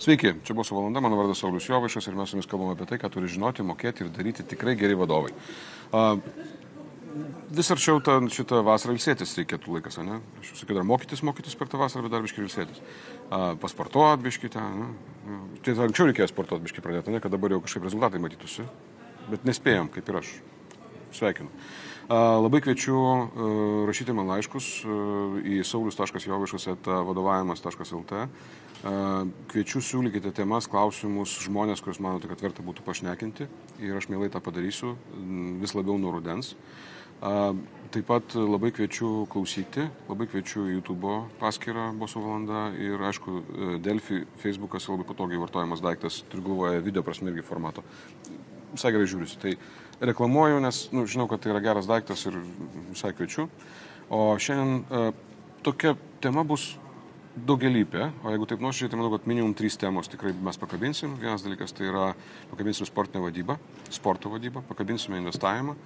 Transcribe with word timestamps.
Sveiki, 0.00 0.32
čia 0.44 0.54
buvo 0.56 0.78
valanda, 0.78 1.00
mano 1.04 1.16
vardas 1.18 1.42
Saulis 1.42 1.66
Jovaišas 1.68 2.06
ir 2.08 2.14
mes 2.16 2.30
su 2.30 2.38
jumis 2.38 2.46
kalbame 2.48 2.72
apie 2.72 2.86
tai, 2.88 2.96
ką 3.02 3.08
turi 3.12 3.28
žinoti, 3.28 3.66
mokėti 3.68 4.06
ir 4.06 4.10
daryti 4.14 4.46
tikrai 4.48 4.72
geri 4.80 4.94
vadovai. 4.96 5.28
Uh, 5.92 6.16
vis 7.52 7.68
arčiau 7.74 8.00
tą, 8.00 8.14
šitą 8.32 8.62
vasarą 8.64 8.94
ilsėtis 8.96 9.36
reikėtų 9.36 9.68
laikas, 9.74 9.98
ne? 10.00 10.16
Aš 10.40 10.56
sakiau, 10.62 10.76
dar 10.78 10.86
mokytis, 10.88 11.20
mokytis 11.26 11.52
per 11.52 11.68
tą 11.68 11.76
vasarą, 11.82 12.02
bet 12.06 12.12
dar 12.14 12.24
biškai 12.24 12.40
ilsėtis. 12.46 12.78
Uh, 12.80 13.52
pasportuot 13.60 14.24
biškai 14.24 14.48
ten, 14.56 14.68
ne? 14.80 14.88
Tai 15.66 15.72
anksčiau 15.90 16.08
reikėjo 16.08 16.32
sportuoti 16.32 16.64
biškai 16.70 16.84
pradėti, 16.86 17.12
ne? 17.12 17.20
Kad 17.20 17.36
dabar 17.36 17.52
jau 17.52 17.60
kažkaip 17.66 17.84
rezultatai 17.84 18.20
matytųsi. 18.24 18.64
Bet 19.28 19.44
nespėjom, 19.44 19.92
kaip 19.92 20.08
ir 20.08 20.16
aš. 20.22 20.28
Sveikinu. 21.12 21.52
Labai 22.10 22.58
kviečiu 22.64 22.96
rašyti 23.86 24.12
man 24.14 24.26
laiškus 24.32 24.66
į 25.42 25.62
saulius.joviškas.vadovavimas.lt. 25.66 28.12
Kviečiu 28.80 29.82
siūlykite 29.84 30.30
temas, 30.32 30.64
klausimus, 30.70 31.34
žmonės, 31.44 31.82
kuriuos 31.84 31.98
manote, 32.00 32.30
kad 32.30 32.40
verta 32.40 32.64
būtų 32.64 32.84
pašnekinti 32.86 33.44
ir 33.84 33.98
aš 33.98 34.08
mielai 34.08 34.30
tą 34.32 34.40
padarysiu 34.40 34.94
vis 35.60 35.74
labiau 35.76 35.98
nuo 36.00 36.14
rudens. 36.14 36.54
Taip 37.90 38.06
pat 38.08 38.32
labai 38.38 38.70
kviečiu 38.72 39.26
klausyti, 39.28 39.84
labai 40.08 40.30
kviečiu 40.32 40.64
YouTube 40.70 41.12
paskyrą 41.42 41.90
Boso 42.00 42.22
valanda 42.24 42.70
ir 42.80 43.02
aišku, 43.04 43.42
Delfi, 43.84 44.22
Facebookas 44.40 44.88
labai 44.88 45.04
patogiai 45.04 45.42
vartojamas 45.42 45.84
daiktas, 45.84 46.22
turiu 46.32 46.48
galvoje 46.48 46.80
video 46.86 47.04
prasme 47.04 47.28
irgi 47.34 47.44
formato. 47.44 47.84
Visai 48.72 48.94
gerai 48.94 49.10
žiūrisi. 49.10 49.40
Tai 49.42 49.56
reklamuoju, 50.08 50.62
nes 50.64 50.86
nu, 50.96 51.04
žinau, 51.04 51.28
kad 51.28 51.42
tai 51.42 51.52
yra 51.52 51.60
geras 51.60 51.90
daiktas 51.90 52.24
ir 52.30 52.40
visai 52.94 53.12
kviečiu. 53.12 53.50
O 54.08 54.38
šiandien 54.40 54.86
uh, 54.88 55.10
tokia 55.66 55.98
tema 56.24 56.46
bus 56.46 56.78
daugelįpė, 57.36 58.08
o 58.24 58.32
jeigu 58.32 58.46
taip 58.50 58.62
nuoširdžiai, 58.62 58.90
tai 58.90 58.98
manau, 58.98 59.12
kad 59.14 59.26
minimum 59.30 59.52
trys 59.56 59.76
temos 59.78 60.10
tikrai 60.10 60.32
mes 60.34 60.58
pakabinsim. 60.58 61.14
Vienas 61.20 61.44
dalykas 61.46 61.74
tai 61.76 61.86
yra 61.90 62.10
pakabinsim 62.50 62.88
sportinę 62.88 63.22
vadybą, 63.22 63.56
sporto 63.92 64.32
vadybą, 64.32 64.64
pakabinsime 64.68 65.20
investavimą, 65.20 65.76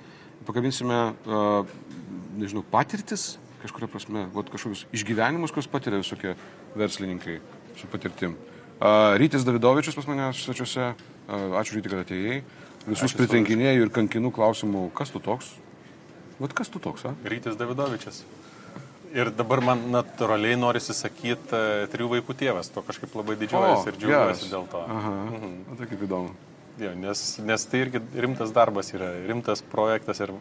pakabinsime, 0.48 1.00
uh, 1.28 1.68
nežinau, 2.40 2.64
patirtis, 2.72 3.34
kažkuria 3.62 3.90
prasme, 3.92 4.26
vat, 4.34 4.48
kažkokius 4.52 4.86
išgyvenimus, 4.96 5.52
kuriuos 5.52 5.70
patiria 5.72 6.00
visokie 6.00 6.34
verslininkai 6.80 7.38
su 7.76 7.90
patirtim. 7.92 8.38
Uh, 8.74 9.14
Rytis 9.20 9.44
Davidovičius 9.46 9.96
pas 10.00 10.08
mane 10.08 10.30
svečiuose, 10.36 10.94
uh, 10.94 11.58
ačiū 11.60 11.76
Ryti, 11.76 11.92
kad 11.92 12.06
atėjai 12.06 12.40
visus 12.88 13.14
pritenkinėjų 13.16 13.86
ir 13.86 13.92
kankinų 13.92 14.32
klausimų, 14.34 14.88
kas 14.96 15.12
tu 15.12 15.20
toks? 15.24 15.54
Vat 16.40 16.56
kas 16.56 16.72
tu 16.72 16.80
toks, 16.82 17.04
a? 17.06 17.14
Rytis 17.28 17.60
Davidovičias. 17.60 18.24
Ir 19.14 19.30
dabar 19.30 19.62
man 19.62 19.84
natūraliai 19.94 20.56
norisi 20.58 20.96
sakyti 20.96 21.54
uh, 21.54 21.84
trijų 21.92 22.16
vaikų 22.16 22.34
tėvas, 22.40 22.72
to 22.74 22.82
kažkaip 22.82 23.14
labai 23.14 23.36
didžiuojasi 23.38 23.92
ir 23.92 24.00
džiaugiuosi 24.00 24.50
dėl 24.50 24.66
to. 24.72 24.82
Aha, 24.96 25.14
mhm. 25.30 25.54
tai 25.78 25.88
kaip 25.92 26.02
įdomu. 26.08 26.34
Jo, 26.74 26.90
nes, 26.98 27.20
nes 27.46 27.64
tai 27.70 27.84
irgi 27.84 28.00
rimtas 28.18 28.50
darbas 28.50 28.88
yra, 28.90 29.12
rimtas 29.28 29.60
projektas 29.70 30.18
ir 30.24 30.32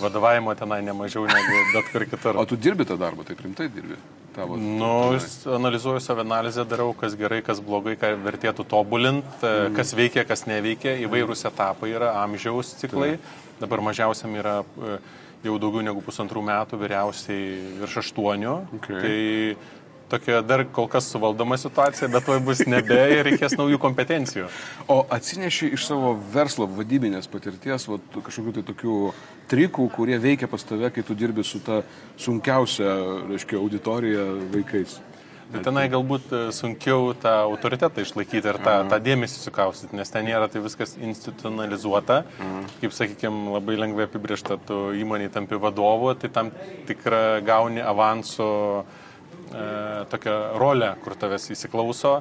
vadovavimo 0.00 0.54
tenai 0.56 0.78
nemažiau 0.86 1.26
negu 1.28 1.58
bet 1.74 1.90
kur 1.92 2.06
kitur. 2.08 2.38
O 2.40 2.46
tu 2.48 2.56
dirbi 2.56 2.86
tą 2.88 2.96
darbą, 3.00 3.26
taip 3.28 3.42
rimtai 3.44 3.68
dirbi? 3.72 3.98
Tavo, 4.36 4.56
nu, 4.60 5.16
analizuoju 5.56 6.00
savo 6.04 6.24
analizę, 6.24 6.64
darau, 6.68 6.90
kas 6.96 7.14
gerai, 7.16 7.42
kas 7.44 7.60
blogai, 7.64 7.94
ką 8.00 8.14
vertėtų 8.24 8.66
tobulinti, 8.68 9.44
mm. 9.44 9.76
kas 9.76 9.92
veikia, 9.96 10.24
kas 10.28 10.44
neveikia, 10.48 10.96
įvairūs 11.04 11.46
etapai 11.48 11.92
yra, 11.92 12.14
amžiaus 12.24 12.74
ciklai. 12.80 13.14
Tai. 13.16 13.44
Dabar 13.56 13.80
mažiausiam 13.80 14.34
yra 14.36 14.58
e, 14.60 14.98
jau 15.44 15.56
daugiau 15.60 15.84
negu 15.84 16.04
pusantrų 16.04 16.42
metų, 16.46 16.78
vyriausiai 16.80 17.48
virš 17.82 18.00
aštuonių. 18.04 18.54
Okay. 18.78 19.00
Tai 19.02 19.76
tokia 20.08 20.40
dar 20.46 20.64
kol 20.72 20.88
kas 20.90 21.08
suvaldoma 21.10 21.58
situacija, 21.58 22.08
bet 22.12 22.26
tai 22.26 22.38
bus 22.44 22.62
nebe 22.66 22.98
ir 23.12 23.24
reikės 23.26 23.56
naujų 23.58 23.80
kompetencijų. 23.82 24.48
O 24.92 25.00
atsineši 25.16 25.72
iš 25.74 25.88
savo 25.88 26.14
verslo 26.34 26.68
vadybinės 26.70 27.28
patirties 27.30 27.88
va, 27.90 27.98
kažkokių 28.14 28.56
tai 28.58 28.64
tokių 28.70 29.00
trikų, 29.50 29.88
kurie 29.94 30.18
veikia 30.22 30.50
pas 30.50 30.64
tave, 30.66 30.90
kai 30.94 31.04
tu 31.06 31.18
dirbi 31.18 31.44
su 31.46 31.60
ta 31.64 31.82
sunkiausia, 32.22 32.94
reiškia, 33.32 33.58
auditorija 33.60 34.30
vaikais. 34.54 35.00
Bet 35.46 35.62
tenai 35.62 35.84
galbūt 35.90 36.32
e, 36.34 36.38
sunkiau 36.54 37.12
tą 37.22 37.32
autoritetą 37.44 38.02
išlaikyti 38.02 38.50
ir 38.50 38.58
tą, 38.58 38.72
Aha. 38.80 38.86
tą 38.90 38.98
dėmesį 39.02 39.42
sukaustyti, 39.44 39.94
nes 39.98 40.10
ten 40.10 40.26
nėra 40.26 40.48
tai 40.50 40.62
viskas 40.64 40.96
institucionalizuota. 40.98 42.22
Aha. 42.26 42.62
Kaip, 42.80 42.94
sakykime, 42.96 43.52
labai 43.54 43.78
lengvai 43.78 44.08
apibriešta, 44.08 44.58
tu 44.66 44.80
įmonį 44.98 45.30
tampi 45.36 45.60
vadovu, 45.62 46.16
tai 46.18 46.32
tam 46.34 46.50
tikrą 46.88 47.22
gauni 47.46 47.84
avansų 47.84 48.50
e, 48.82 49.68
tokią 50.10 50.36
rolę, 50.58 50.92
kur 51.04 51.14
tavęs 51.20 51.50
įsiklauso. 51.54 52.18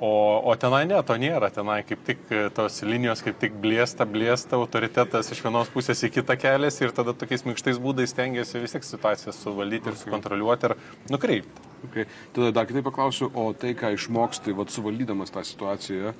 O, 0.00 0.10
o 0.44 0.54
tenai 0.54 0.84
ne, 0.86 0.98
to 1.02 1.14
nėra, 1.18 1.48
tenai 1.50 1.80
kaip 1.82 2.04
tik 2.06 2.20
e, 2.30 2.44
tos 2.54 2.76
linijos 2.86 3.18
kaip 3.26 3.40
tik 3.42 3.56
blėsta, 3.58 4.06
blėsta, 4.06 4.54
autoritetas 4.54 5.32
iš 5.34 5.40
vienos 5.42 5.72
pusės 5.74 6.04
į 6.06 6.12
kitą 6.14 6.36
kelias 6.38 6.78
ir 6.78 6.94
tada 6.94 7.16
tokiais 7.18 7.42
minkštais 7.42 7.80
būdais 7.82 8.14
tengiasi 8.14 8.62
vis 8.62 8.76
tiek 8.76 8.86
situaciją 8.86 9.34
suvaldyti 9.34 9.90
ir 9.90 9.98
sukontroliuoti 9.98 10.70
ir 10.70 10.76
nukreipti. 11.10 11.66
Okay. 11.88 12.06
Tada 12.36 12.52
dar 12.54 12.68
kitaip 12.70 12.86
paklausiu, 12.86 13.32
o 13.34 13.50
tai, 13.58 13.74
ką 13.78 13.90
išmoksti, 13.96 14.54
vat, 14.54 14.70
suvaldydamas 14.70 15.34
tą 15.34 15.42
situaciją, 15.46 16.14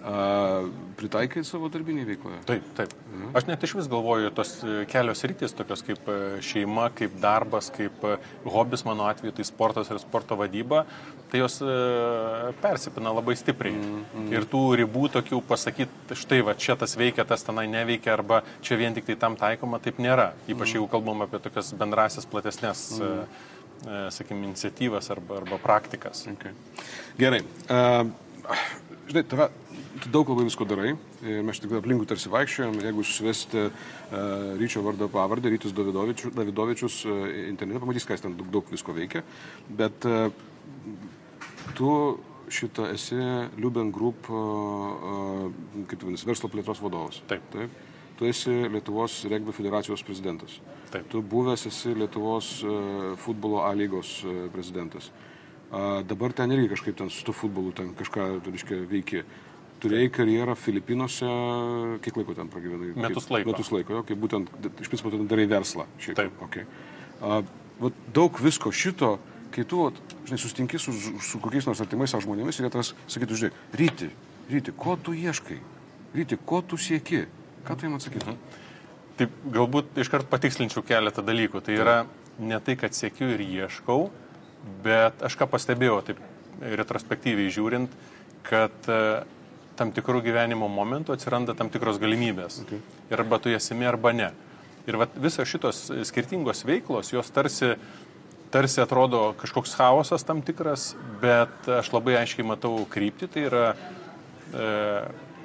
pritaikai 0.00 1.42
savo 1.44 1.68
darbinį 1.72 2.06
veikloje? 2.08 2.40
Taip, 2.48 2.64
taip. 2.76 2.92
Mhm. 3.10 3.30
Aš 3.36 3.46
net 3.48 3.64
iš 3.66 3.74
vis 3.76 3.88
galvoju, 3.90 4.30
tos 4.34 4.52
e, 4.64 4.84
kelios 4.88 5.22
rytis, 5.28 5.52
tokios 5.56 5.84
kaip 5.84 6.08
e, 6.08 6.16
šeima, 6.44 6.88
kaip 6.96 7.18
darbas, 7.20 7.68
kaip 7.74 8.04
e, 8.08 8.16
hobis, 8.48 8.84
mano 8.88 9.04
atveju, 9.10 9.34
tai 9.36 9.44
sportas 9.44 9.90
ir 9.92 10.00
sporto 10.00 10.38
vadyba, 10.40 10.86
tai 11.30 11.42
jos 11.42 11.60
persipina 12.62 13.12
labai 13.14 13.36
stipriai. 13.38 13.76
Mhm. 13.76 14.32
Ir 14.34 14.48
tų 14.50 14.62
ribų 14.80 15.06
tokių 15.18 15.42
pasakyti, 15.46 16.16
štai 16.18 16.40
va, 16.48 16.56
čia 16.58 16.78
tas 16.80 16.96
veikia, 16.98 17.26
tas 17.28 17.44
tenai 17.46 17.68
neveikia, 17.70 18.16
arba 18.16 18.42
čia 18.64 18.80
vien 18.80 18.96
tik 18.96 19.06
tai 19.10 19.18
tam 19.20 19.38
taikoma, 19.40 19.82
taip 19.84 20.00
nėra. 20.02 20.32
Ypač 20.48 20.66
mhm. 20.66 20.74
jeigu 20.78 20.90
kalbam 20.90 21.26
apie 21.26 21.42
tokias 21.42 21.72
bendrasias, 21.76 22.28
platesnės. 22.30 22.90
Mhm. 22.98 23.48
Sakykime, 24.12 24.44
iniciatyvas 24.44 25.06
arba, 25.08 25.38
arba 25.38 25.56
praktikas. 25.56 26.26
Okay. 26.28 26.52
Gerai. 27.16 27.38
Uh, 27.64 28.10
žinai, 29.10 29.24
tave 29.26 29.48
tu 30.00 30.10
daug 30.12 30.28
labai 30.30 30.46
visko 30.46 30.64
darai. 30.68 30.94
Mes 31.44 31.60
tik 31.60 31.72
aplinkui 31.76 32.08
tarsi 32.08 32.30
vaikščiojom. 32.32 32.78
Jeigu 32.84 33.04
susivesite 33.04 33.66
uh, 33.66 33.74
ryčio 34.60 34.84
vardą 34.86 35.10
pavardę, 35.12 35.50
rytis 35.52 35.74
Davidovičius, 35.76 36.34
Davidovičius 36.36 37.00
uh, 37.08 37.24
internete, 37.48 37.82
pamatys, 37.82 38.06
kas 38.08 38.24
ten 38.24 38.36
daug, 38.38 38.48
daug 38.54 38.70
visko 38.70 38.94
veikia. 38.96 39.24
Bet 39.68 40.06
uh, 40.08 40.30
tu 41.78 41.92
šitą 42.50 42.88
esi 42.90 43.18
Liuben 43.60 43.92
Group, 43.94 44.26
kaip 44.26 46.00
vadinasi, 46.02 46.26
verslo 46.26 46.48
plėtros 46.50 46.80
vadovas. 46.82 47.20
Taip. 47.30 47.44
Taip. 47.52 47.76
Tu 48.18 48.26
esi 48.26 48.52
Lietuvos 48.66 49.20
regbio 49.30 49.54
federacijos 49.54 50.02
prezidentas. 50.06 50.56
Taip. 50.90 51.06
Tu 51.12 51.22
buvęs 51.22 51.68
esi 51.70 51.94
Lietuvos 51.94 52.48
futbolo 53.22 53.62
A 53.68 53.70
lygos 53.78 54.16
prezidentas. 54.50 55.12
Uh, 55.70 56.00
dabar 56.02 56.32
ten 56.34 56.50
irgi 56.50 56.72
kažkaip 56.72 56.96
ten 56.98 57.10
su 57.14 57.22
to 57.22 57.32
futbolu 57.36 57.70
ten 57.76 57.92
kažką, 57.94 58.26
reiškia, 58.46 58.82
veiki. 58.90 59.22
Turėjai 59.80 60.10
karjerą 60.12 60.54
Filipinuose, 60.60 61.28
kiek 62.04 62.16
laiko 62.18 62.34
ten 62.36 62.50
pragyvenai? 62.52 62.90
Metus 63.00 63.30
laiko. 63.32 63.48
Metus 63.48 63.70
laiko, 63.72 63.94
jo, 63.96 64.02
kai 64.04 64.16
būtent 64.18 64.50
iš 64.82 64.90
principo 64.90 65.12
tu 65.14 65.22
darai 65.30 65.46
verslą. 65.48 65.86
Šiaip. 66.02 66.18
Taip. 66.18 66.42
Okay. 66.48 66.66
Uh, 67.22 67.38
vat, 67.80 68.02
daug 68.12 68.40
visko 68.44 68.74
šito, 68.74 69.14
kai 69.54 69.64
tu, 69.64 69.86
vat, 69.86 70.16
žinai, 70.28 70.40
sustinki 70.42 70.80
su, 70.82 70.92
su 71.24 71.40
kokiais 71.40 71.70
nors 71.70 71.80
artimais 71.80 72.12
savo 72.12 72.26
žmonėmis 72.26 72.60
ir 72.60 72.66
jie 72.66 72.72
tas 72.74 72.92
sakytų, 73.14 73.38
žinai, 73.40 73.52
ryti, 73.80 74.10
ryti, 74.52 74.74
ko 74.76 74.98
tu 75.00 75.14
ieškai, 75.16 75.56
ryti, 76.18 76.38
ko 76.44 76.60
tu 76.60 76.76
sieki, 76.76 77.24
ką 77.64 77.78
tu 77.78 77.88
jam 77.88 77.96
atsakytum? 77.96 78.36
Mhm. 78.36 78.66
Taip, 79.20 79.32
galbūt 79.52 79.98
iškart 80.00 80.28
patikslinčiau 80.32 80.84
keletą 80.86 81.22
dalykų. 81.24 81.60
Tai 81.64 81.74
yra 81.76 81.96
ne 82.40 82.56
tai, 82.64 82.76
kad 82.80 82.96
siekiu 82.96 83.28
ir 83.34 83.42
ieškau, 83.44 84.06
bet 84.84 85.22
aš 85.24 85.36
ką 85.40 85.48
pastebėjau, 85.50 86.00
taip 86.06 86.20
retrospektyviai 86.60 87.52
žiūrint, 87.52 87.92
kad 88.44 88.90
uh, 88.90 89.22
tam 89.80 89.94
tikrų 89.96 90.20
gyvenimo 90.26 90.68
momentų 90.68 91.14
atsiranda 91.16 91.56
tam 91.56 91.70
tikros 91.72 92.00
galimybės. 92.02 92.60
Okay. 92.66 92.82
Ir 93.08 93.22
arba 93.22 93.40
tu 93.40 93.52
jas 93.52 93.70
imi, 93.72 93.88
arba 93.88 94.12
ne. 94.12 94.28
Ir 94.88 94.98
vat, 95.00 95.14
visos 95.20 95.48
šitos 95.48 95.86
skirtingos 96.08 96.64
veiklos, 96.68 97.12
jos 97.14 97.32
tarsi, 97.32 97.72
tarsi 98.52 98.82
atrodo 98.84 99.30
kažkoks 99.40 99.72
chaosas 99.78 100.24
tam 100.26 100.42
tikras, 100.44 100.90
bet 101.22 101.68
aš 101.80 101.92
labai 101.94 102.18
aiškiai 102.20 102.48
matau 102.48 102.84
kryptį, 102.92 103.28
tai 103.32 103.44
yra, 103.48 103.66
e, 104.52 104.70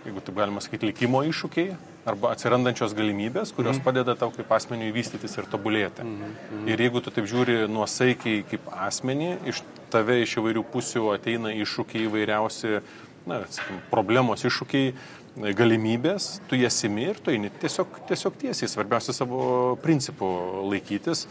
jeigu 0.07 0.23
taip 0.23 0.39
galima 0.39 0.63
sakyti, 0.63 0.91
likimo 0.91 1.23
iššūkiai 1.27 1.75
arba 2.05 2.31
atsirandančios 2.35 2.93
galimybės, 2.97 3.51
kurios 3.55 3.79
mm. 3.79 3.85
padeda 3.85 4.15
tau 4.19 4.29
kaip 4.33 4.51
asmeniui 4.53 4.91
vystytis 4.93 5.37
ir 5.39 5.49
tobulėti. 5.49 6.05
Mm 6.05 6.21
-hmm. 6.21 6.69
Ir 6.69 6.83
jeigu 6.85 7.01
tu 7.01 7.11
taip 7.11 7.25
žiūri 7.25 7.65
nuosaikiai 7.67 8.43
kaip 8.51 8.69
asmenį, 8.87 9.31
iš 9.49 9.63
tave 9.89 10.21
iš 10.21 10.37
įvairių 10.37 10.63
pusių 10.73 11.09
ateina 11.15 11.53
iššūkiai 11.53 12.05
įvairiausi 12.05 12.79
na, 13.25 13.41
sakim, 13.49 13.81
problemos, 13.89 14.45
iššūkiai, 14.45 14.93
galimybės, 15.35 16.39
tu 16.47 16.55
jas 16.55 16.77
imi 16.87 17.09
ir 17.09 17.19
tu 17.19 17.31
eini 17.31 17.49
tiesiog, 17.61 17.99
tiesiog 18.07 18.37
tiesiai, 18.39 18.69
svarbiausia 18.71 19.13
savo 19.13 19.75
principų 19.83 20.31
laikytis. 20.71 21.27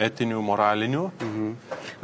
etinių, 0.00 0.38
moralinių. 0.40 1.10
Mhm. 1.20 1.48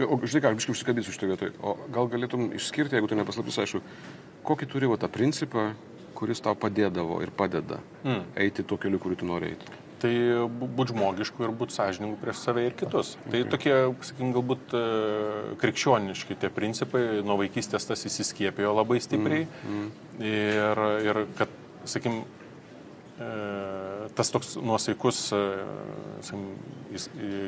O 0.04 0.18
žinai 0.20 0.42
ką, 0.44 0.50
biškai 0.58 0.74
užsikabinsiu 0.74 1.12
šitoje 1.14 1.30
vietoje. 1.30 1.52
O 1.64 1.72
gal 1.88 2.10
galėtum 2.12 2.52
išskirti, 2.52 2.92
jeigu 2.92 3.08
tai 3.08 3.16
nepaslaptis, 3.16 3.56
aišku, 3.56 3.80
kokį 4.44 4.68
turi 4.68 4.86
va, 4.86 4.98
tą 5.00 5.08
principą, 5.08 5.70
kuris 6.20 6.42
tau 6.44 6.56
padėdavo 6.58 7.20
ir 7.24 7.32
padeda 7.34 7.80
mm. 8.04 8.34
eiti 8.44 8.64
tuo 8.66 8.78
keliu, 8.80 9.00
kurį 9.02 9.22
tu 9.22 9.28
nori 9.28 9.54
eiti? 9.54 9.78
Tai 10.00 10.12
būti 10.48 10.94
žmogišku 10.94 11.44
ir 11.44 11.52
būti 11.60 11.76
sąžiningu 11.76 12.16
prieš 12.22 12.40
save 12.40 12.62
ir 12.64 12.76
kitus. 12.78 13.12
Tai 13.18 13.26
okay. 13.26 13.42
Tai 13.42 13.50
tokie, 13.52 13.74
sakykim, 14.08 14.30
galbūt 14.36 14.72
e, 14.76 14.84
krikščioniški 15.60 16.36
tie 16.40 16.48
principai, 16.56 17.02
nuo 17.26 17.36
vaikystės 17.42 17.84
tas 17.88 18.06
įsiskėpėjo 18.08 18.72
labai 18.78 19.00
stipriai. 19.04 19.44
Mm. 19.44 19.82
Mm. 19.82 20.30
Ir, 20.30 20.82
ir 21.04 21.20
kad, 21.36 21.52
sakykim, 21.84 22.22
e, 23.20 23.28
tas 24.16 24.30
toks 24.30 24.56
nuosaikus 24.56 25.32
e, 25.32 25.40
sakim, 26.26 26.46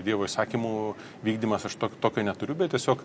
Dievo 0.06 0.22
įsakymų 0.22 0.72
vykdymas, 1.26 1.64
aš 1.66 1.74
tokio, 1.80 2.22
neturiu, 2.22 2.54
bet 2.54 2.70
tiesiog 2.76 3.00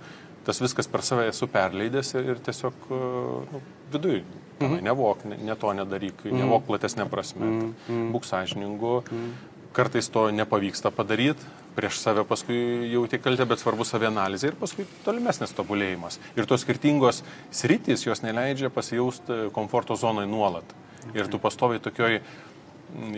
tas 0.45 0.61
viskas 0.61 0.85
per 0.85 1.01
save 1.01 1.25
esu 1.31 1.47
perleidęs 1.49 2.13
ir, 2.13 2.29
ir 2.35 2.43
tiesiog 2.45 2.91
nu, 2.91 3.61
viduje 3.91 4.21
-hmm. 4.59 4.81
Nevok, 4.81 5.25
ne, 5.25 5.37
ne 5.37 5.55
to 5.55 5.73
nedaryk, 5.73 6.23
-hmm. 6.23 6.33
nevok 6.33 6.65
platesnė 6.65 7.09
prasme. 7.09 7.45
Mm 7.45 7.75
-hmm. 7.89 8.11
Būk 8.11 8.25
sąžiningu. 8.25 9.01
-hmm. 9.01 9.31
Kartais 9.71 10.09
to 10.09 10.31
nepavyksta 10.31 10.91
padaryti, 10.91 11.45
prieš 11.75 11.99
save 11.99 12.23
paskui 12.23 12.91
jauti 12.91 13.19
kaltę, 13.19 13.45
bet 13.45 13.59
svarbu 13.59 13.85
savianalizė 13.85 14.47
ir 14.47 14.55
paskui 14.55 14.85
tolimesnis 15.05 15.53
tobulėjimas. 15.53 16.19
Ir 16.35 16.45
tos 16.45 16.61
skirtingos 16.61 17.23
sritys 17.51 18.05
jos 18.05 18.21
neleidžia 18.21 18.69
pasijausti 18.69 19.33
komforto 19.51 19.95
zonoje 19.95 20.27
nuolat. 20.27 20.63
Okay. 21.09 21.21
Ir 21.21 21.27
tu 21.27 21.39
pastoviai 21.39 21.79
tokioj 21.79 22.21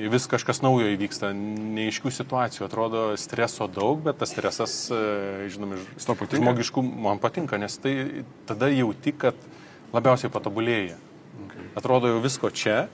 vis 0.10 0.26
kažkas 0.30 0.62
naujo 0.66 0.90
įvyksta, 0.94 1.32
neiškių 1.36 2.12
situacijų, 2.14 2.66
atrodo 2.66 3.04
streso 3.22 3.68
daug, 3.72 4.02
bet 4.06 4.20
tas 4.22 4.34
stresas, 4.34 4.76
e, 4.92 5.50
žinoma, 5.52 5.78
žmogiškų 6.34 6.84
man 6.84 7.22
patinka, 7.22 7.60
nes 7.62 7.78
tai 7.82 8.26
tada 8.50 8.72
jauti, 8.74 9.14
kad 9.14 9.38
labiausiai 9.94 10.32
patobulėja. 10.34 10.98
Atrodo 11.78 12.10
jau 12.10 12.22
visko 12.24 12.50
čia, 12.50 12.88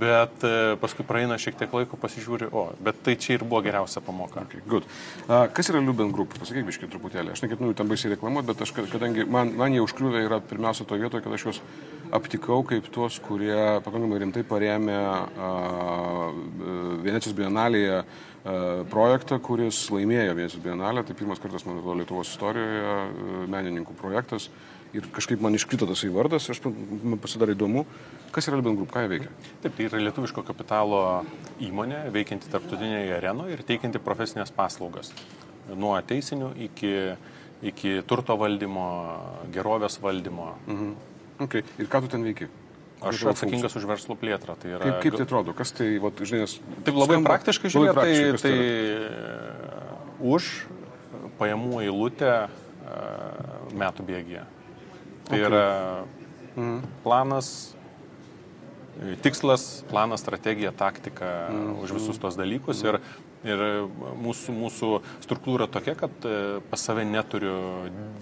bet 0.00 0.44
e, 0.46 0.76
paskui 0.80 1.04
praeina 1.06 1.38
šiek 1.40 1.56
tiek 1.58 1.72
laiko, 1.74 1.98
pasižiūri, 2.00 2.50
o, 2.54 2.66
bet 2.84 3.00
tai 3.06 3.16
čia 3.20 3.36
ir 3.36 3.44
buvo 3.44 3.62
geriausia 3.64 4.02
pamoka. 4.04 4.44
Okay, 4.46 4.62
good. 4.68 4.86
A, 5.26 5.46
kas 5.54 5.70
yra 5.72 5.82
Liuben 5.82 6.12
Group? 6.14 6.36
Pasakyk 6.38 6.68
biškai 6.68 6.90
truputėlį. 6.92 7.34
Aš 7.34 7.44
neketinu 7.44 7.74
tam 7.78 7.90
baisiai 7.90 8.14
reklamuoti, 8.14 8.50
bet 8.52 8.64
aš, 8.66 8.74
kadangi 8.92 9.26
man, 9.28 9.54
man 9.58 9.74
jie 9.74 9.82
užkliuvę 9.84 10.24
yra 10.26 10.40
pirmiausia 10.44 10.86
to 10.88 10.98
vietoje, 11.00 11.24
kad 11.24 11.36
aš 11.36 11.46
juos 11.48 11.62
aptikau 12.14 12.62
kaip 12.66 12.88
tuos, 12.94 13.20
kurie 13.22 13.58
pakankamai 13.84 14.22
rimtai 14.24 14.46
paremė 14.46 14.98
a, 14.98 15.52
Venecijos 17.00 17.36
bienalėje 17.38 18.02
projektą, 18.90 19.36
kuris 19.44 19.82
laimėjo 19.92 20.34
Venecijos 20.36 20.64
bienalę. 20.64 21.04
Tai 21.04 21.16
pirmas 21.16 21.40
kartas, 21.42 21.66
man 21.66 21.80
atrodo, 21.80 21.98
Lietuvos 22.00 22.30
istorijoje 22.32 23.48
menininkų 23.52 23.96
projektas 24.00 24.48
ir 24.96 25.06
kažkaip 25.14 25.42
man 25.42 25.54
iškrito 25.56 25.86
tas 25.88 26.02
įvardas, 26.06 26.48
aš 26.52 26.62
man 26.66 27.18
pasidarė 27.22 27.54
įdomu, 27.56 27.84
kas 28.34 28.48
yra 28.50 28.60
Liban 28.60 28.78
Group, 28.78 28.90
ką 28.94 29.04
jie 29.04 29.12
veikia. 29.14 29.34
Taip, 29.64 29.76
tai 29.76 29.88
yra 29.88 30.00
lietuviško 30.06 30.44
kapitalo 30.46 31.02
įmonė, 31.62 32.06
veikianti 32.14 32.50
tarptautinėje 32.52 33.18
arenoje 33.18 33.56
ir 33.56 33.64
teikianti 33.66 34.02
profesinės 34.02 34.52
paslaugas. 34.54 35.12
Nuo 35.70 35.94
teisinių 36.02 36.54
iki, 36.66 36.94
iki 37.70 38.00
turto 38.10 38.36
valdymo, 38.40 38.88
gerovės 39.54 40.00
valdymo. 40.02 40.54
Mhm. 40.66 40.96
Okay. 41.40 41.64
Ir 41.80 41.88
ką 41.88 42.02
tu 42.04 42.10
ten 42.12 42.26
veiki? 42.26 42.50
Aš 43.00 43.22
atsakingas 43.30 43.72
už 43.78 43.86
verslo 43.88 44.12
plėtrą. 44.18 44.58
Tai 44.60 44.74
yra... 44.74 44.84
kaip, 44.84 44.98
kaip 45.06 45.14
tai 45.16 45.24
atrodo? 45.24 45.54
Kas 45.56 45.72
tai, 45.72 45.94
vat, 46.02 46.18
žinai, 46.20 46.42
nes... 46.44 46.58
Taip 46.84 46.98
labai 46.98 47.16
skamba, 47.16 47.30
praktiškai 47.32 47.70
žiūrėt, 47.72 47.96
tai, 47.96 48.10
tai, 48.36 48.50
tai 48.50 50.10
už 50.34 50.50
pajamų 51.40 51.80
eilutę 51.86 52.34
metų 53.80 54.04
bėgyje. 54.04 54.44
Tai 55.28 55.36
okay. 55.36 55.46
yra 55.46 55.66
mm. 56.56 56.78
planas, 57.04 57.50
tikslas, 59.22 59.84
planas, 59.90 60.20
strategija, 60.20 60.72
taktika 60.72 61.48
mm. 61.50 61.74
už 61.84 61.96
visus 61.98 62.20
tos 62.20 62.36
dalykus. 62.38 62.82
Ir, 62.84 62.98
ir 63.46 63.62
mūsų, 64.20 64.54
mūsų 64.56 64.90
struktūra 65.24 65.68
tokia, 65.72 65.94
kad 65.98 66.26
e, 66.28 66.60
pas 66.70 66.82
save 66.84 67.06
neturiu 67.08 67.54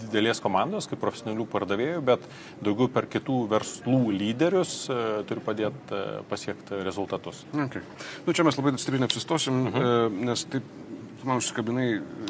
didelės 0.05 0.43
komandos 0.45 0.87
kaip 0.91 1.00
profesionalių 1.03 1.49
pardavėjų, 1.50 2.03
bet 2.06 2.27
daugiau 2.65 2.91
per 2.93 3.09
kitų 3.11 3.41
verslų 3.50 4.03
lyderius 4.15 4.85
e, 4.93 4.99
turiu 5.29 5.43
padėti 5.47 5.97
e, 5.97 6.05
pasiekti 6.31 6.83
rezultatus. 6.87 7.43
Okay. 7.67 7.83
Nu, 8.27 8.37
čia 8.37 8.47
mes 8.47 8.61
labai 8.61 8.77
stipriai 8.79 9.06
neapsistosim, 9.06 9.65
mhm. 9.65 9.81
-huh. 9.89 10.21
nes 10.31 10.47
taip 10.53 10.77
tu 11.19 11.26
man 11.26 11.41
užsikabinai, 11.41 11.87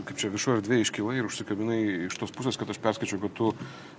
kaip 0.08 0.20
čia 0.20 0.30
viešoje 0.32 0.62
erdvėje 0.62 0.86
iškilai 0.86 1.18
ir 1.18 1.28
užsikabinai 1.28 1.80
iš 2.08 2.16
tos 2.20 2.32
pusės, 2.34 2.56
kad 2.60 2.70
aš 2.72 2.80
perskaičiau, 2.84 3.20
kad 3.20 3.34
tu 3.36 3.50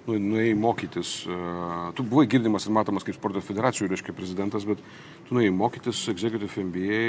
nu, 0.07 0.15
nuėjai 0.17 0.55
mokytis. 0.57 1.11
Uh, 1.29 1.89
tu 1.97 2.05
buvai 2.05 2.25
girdimas 2.31 2.65
ir 2.65 2.73
matomas 2.75 3.05
kaip 3.05 3.17
sporto 3.19 3.43
federacijų, 3.45 3.91
reiškia 3.91 4.17
prezidentas, 4.17 4.65
bet 4.69 4.81
tu 5.27 5.37
nuėjai 5.37 5.53
mokytis 5.53 6.07
Executive 6.13 6.65
MBA. 6.65 7.03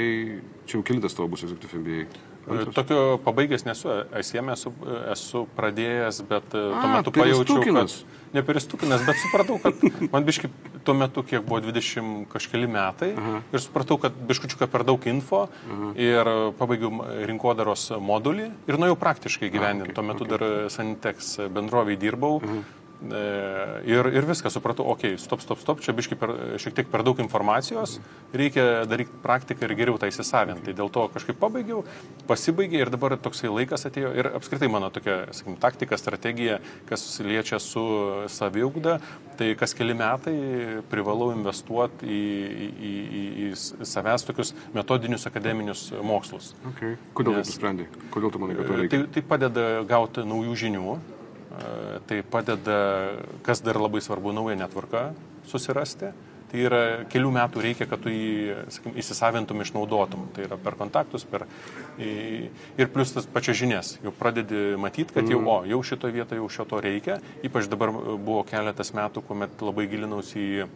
Čia 0.67 0.77
jau 0.77 0.85
kilintas 0.85 1.17
tavo 1.17 1.31
bus 1.33 1.45
Executive 1.47 1.81
MBA. 1.81 2.30
Antras? 2.47 2.73
Tokio 2.75 3.19
pabaigęs 3.25 3.65
nesu, 3.67 3.91
SIM 4.25 4.49
esu, 4.53 4.73
esu 5.11 5.43
pradėjęs, 5.57 6.23
bet 6.29 6.49
tuo 6.51 6.89
metu 6.89 7.13
pajaučiau, 7.13 7.61
kad 7.67 7.95
neperistukinas, 8.33 9.03
bet 9.05 9.19
supratau, 9.21 9.59
kad 9.61 9.85
man 10.13 10.25
biški 10.25 10.49
tuo 10.87 10.95
metu, 10.97 11.23
kiek 11.27 11.45
buvo 11.45 11.61
20 11.61 12.25
kažkeli 12.31 12.69
metai 12.71 13.11
Aha. 13.13 13.41
ir 13.53 13.63
supratau, 13.63 13.99
kad 14.01 14.15
biškučiuką 14.31 14.69
per 14.71 14.85
daug 14.87 15.05
info 15.11 15.45
Aha. 15.47 15.93
ir 15.99 16.33
pabaigiau 16.59 17.05
rinkodaros 17.29 17.91
modulį 18.01 18.49
ir 18.71 18.81
nuėjau 18.81 18.99
praktiškai 19.05 19.51
gyveninti. 19.53 19.91
Okay, 19.91 19.99
tuo 19.99 20.07
metu 20.07 20.25
okay. 20.25 20.37
dar 20.37 20.71
Sanitex 20.73 21.35
bendroviai 21.53 21.99
dirbau. 21.99 22.39
Aha 22.41 22.61
E, 22.61 22.80
ir, 23.01 24.09
ir 24.13 24.27
viską 24.29 24.51
supratau, 24.53 24.85
okei, 24.93 25.15
okay, 25.15 25.21
stop, 25.21 25.41
stop, 25.41 25.59
stop, 25.61 25.81
čia 25.81 25.93
biški 25.97 26.17
per, 26.19 26.33
šiek 26.61 26.75
tiek 26.77 26.89
per 26.91 27.03
daug 27.05 27.19
informacijos, 27.23 27.97
reikia 28.33 28.83
daryti 28.89 29.15
praktiką 29.23 29.65
ir 29.65 29.75
geriau 29.79 29.97
tą 30.01 30.09
įsisavinti. 30.11 30.67
Tai 30.67 30.75
dėl 30.77 30.91
to 30.93 31.07
kažkaip 31.15 31.39
pabaigiau, 31.41 31.81
pasibaigė 32.29 32.83
ir 32.83 32.91
dabar 32.93 33.17
toksai 33.17 33.49
laikas 33.49 33.87
atėjo 33.89 34.13
ir 34.17 34.29
apskritai 34.35 34.69
mano 34.71 34.91
tokia, 34.93 35.23
sakykim, 35.33 35.57
taktika, 35.61 35.97
strategija, 35.97 36.59
kas 36.89 37.05
liečia 37.25 37.59
su 37.61 37.83
saviugda, 38.29 38.99
tai 39.39 39.53
kas 39.57 39.73
keli 39.77 39.95
metai 39.97 40.35
privalau 40.91 41.31
investuoti 41.33 42.05
į, 42.05 42.21
į, 42.69 42.91
į, 42.91 43.23
į 43.47 43.87
savęs 43.87 44.27
tokius 44.27 44.53
metodinius 44.75 45.25
akademinius 45.29 45.87
mokslus. 46.05 46.51
Okay. 46.75 46.99
Kodėl 47.17 47.39
Nes, 47.39 47.49
tu 47.49 47.57
sprendai? 47.57 47.89
Kodėl 48.13 48.33
tu 48.33 48.43
manai, 48.43 48.59
kad 48.59 48.69
to 48.69 48.77
reikia? 48.77 49.01
Tai, 49.01 49.09
tai 49.15 49.25
padeda 49.33 49.65
gauti 49.89 50.27
naujų 50.27 50.59
žinių 50.65 50.99
Tai 52.07 52.19
padeda, 52.31 52.77
kas 53.45 53.63
dar 53.65 53.79
labai 53.81 54.01
svarbu, 54.03 54.33
naują 54.35 54.57
netvarką 54.59 55.09
susirasti. 55.49 56.11
Tai 56.51 56.59
yra 56.59 56.79
kelių 57.07 57.29
metų 57.31 57.61
reikia, 57.63 57.85
kad 57.87 58.01
tu 58.03 58.11
jį 58.11 58.55
sakim, 58.75 58.95
įsisavintum, 58.99 59.61
išnaudotum. 59.63 60.25
Tai 60.35 60.49
yra 60.49 60.57
per 60.59 60.75
kontaktus, 60.79 61.23
per... 61.23 61.45
Ir 61.95 62.91
plus 62.91 63.13
tas 63.15 63.27
pačias 63.31 63.55
žinias. 63.61 63.93
Jau 64.03 64.11
pradedi 64.15 64.75
matyti, 64.79 65.15
kad 65.15 65.31
jau, 65.31 65.39
mm. 65.39 65.47
o, 65.47 65.57
jau 65.71 65.79
šito 65.87 66.11
vietoje 66.11 66.41
jau 66.41 66.49
šio 66.51 66.67
to 66.67 66.81
reikia. 66.83 67.21
Ypač 67.47 67.71
dabar 67.71 67.93
buvo 67.95 68.41
keletas 68.47 68.91
metų, 68.97 69.23
kuomet 69.29 69.63
labai 69.63 69.87
gilinausi 69.91 70.43
į 70.43 70.67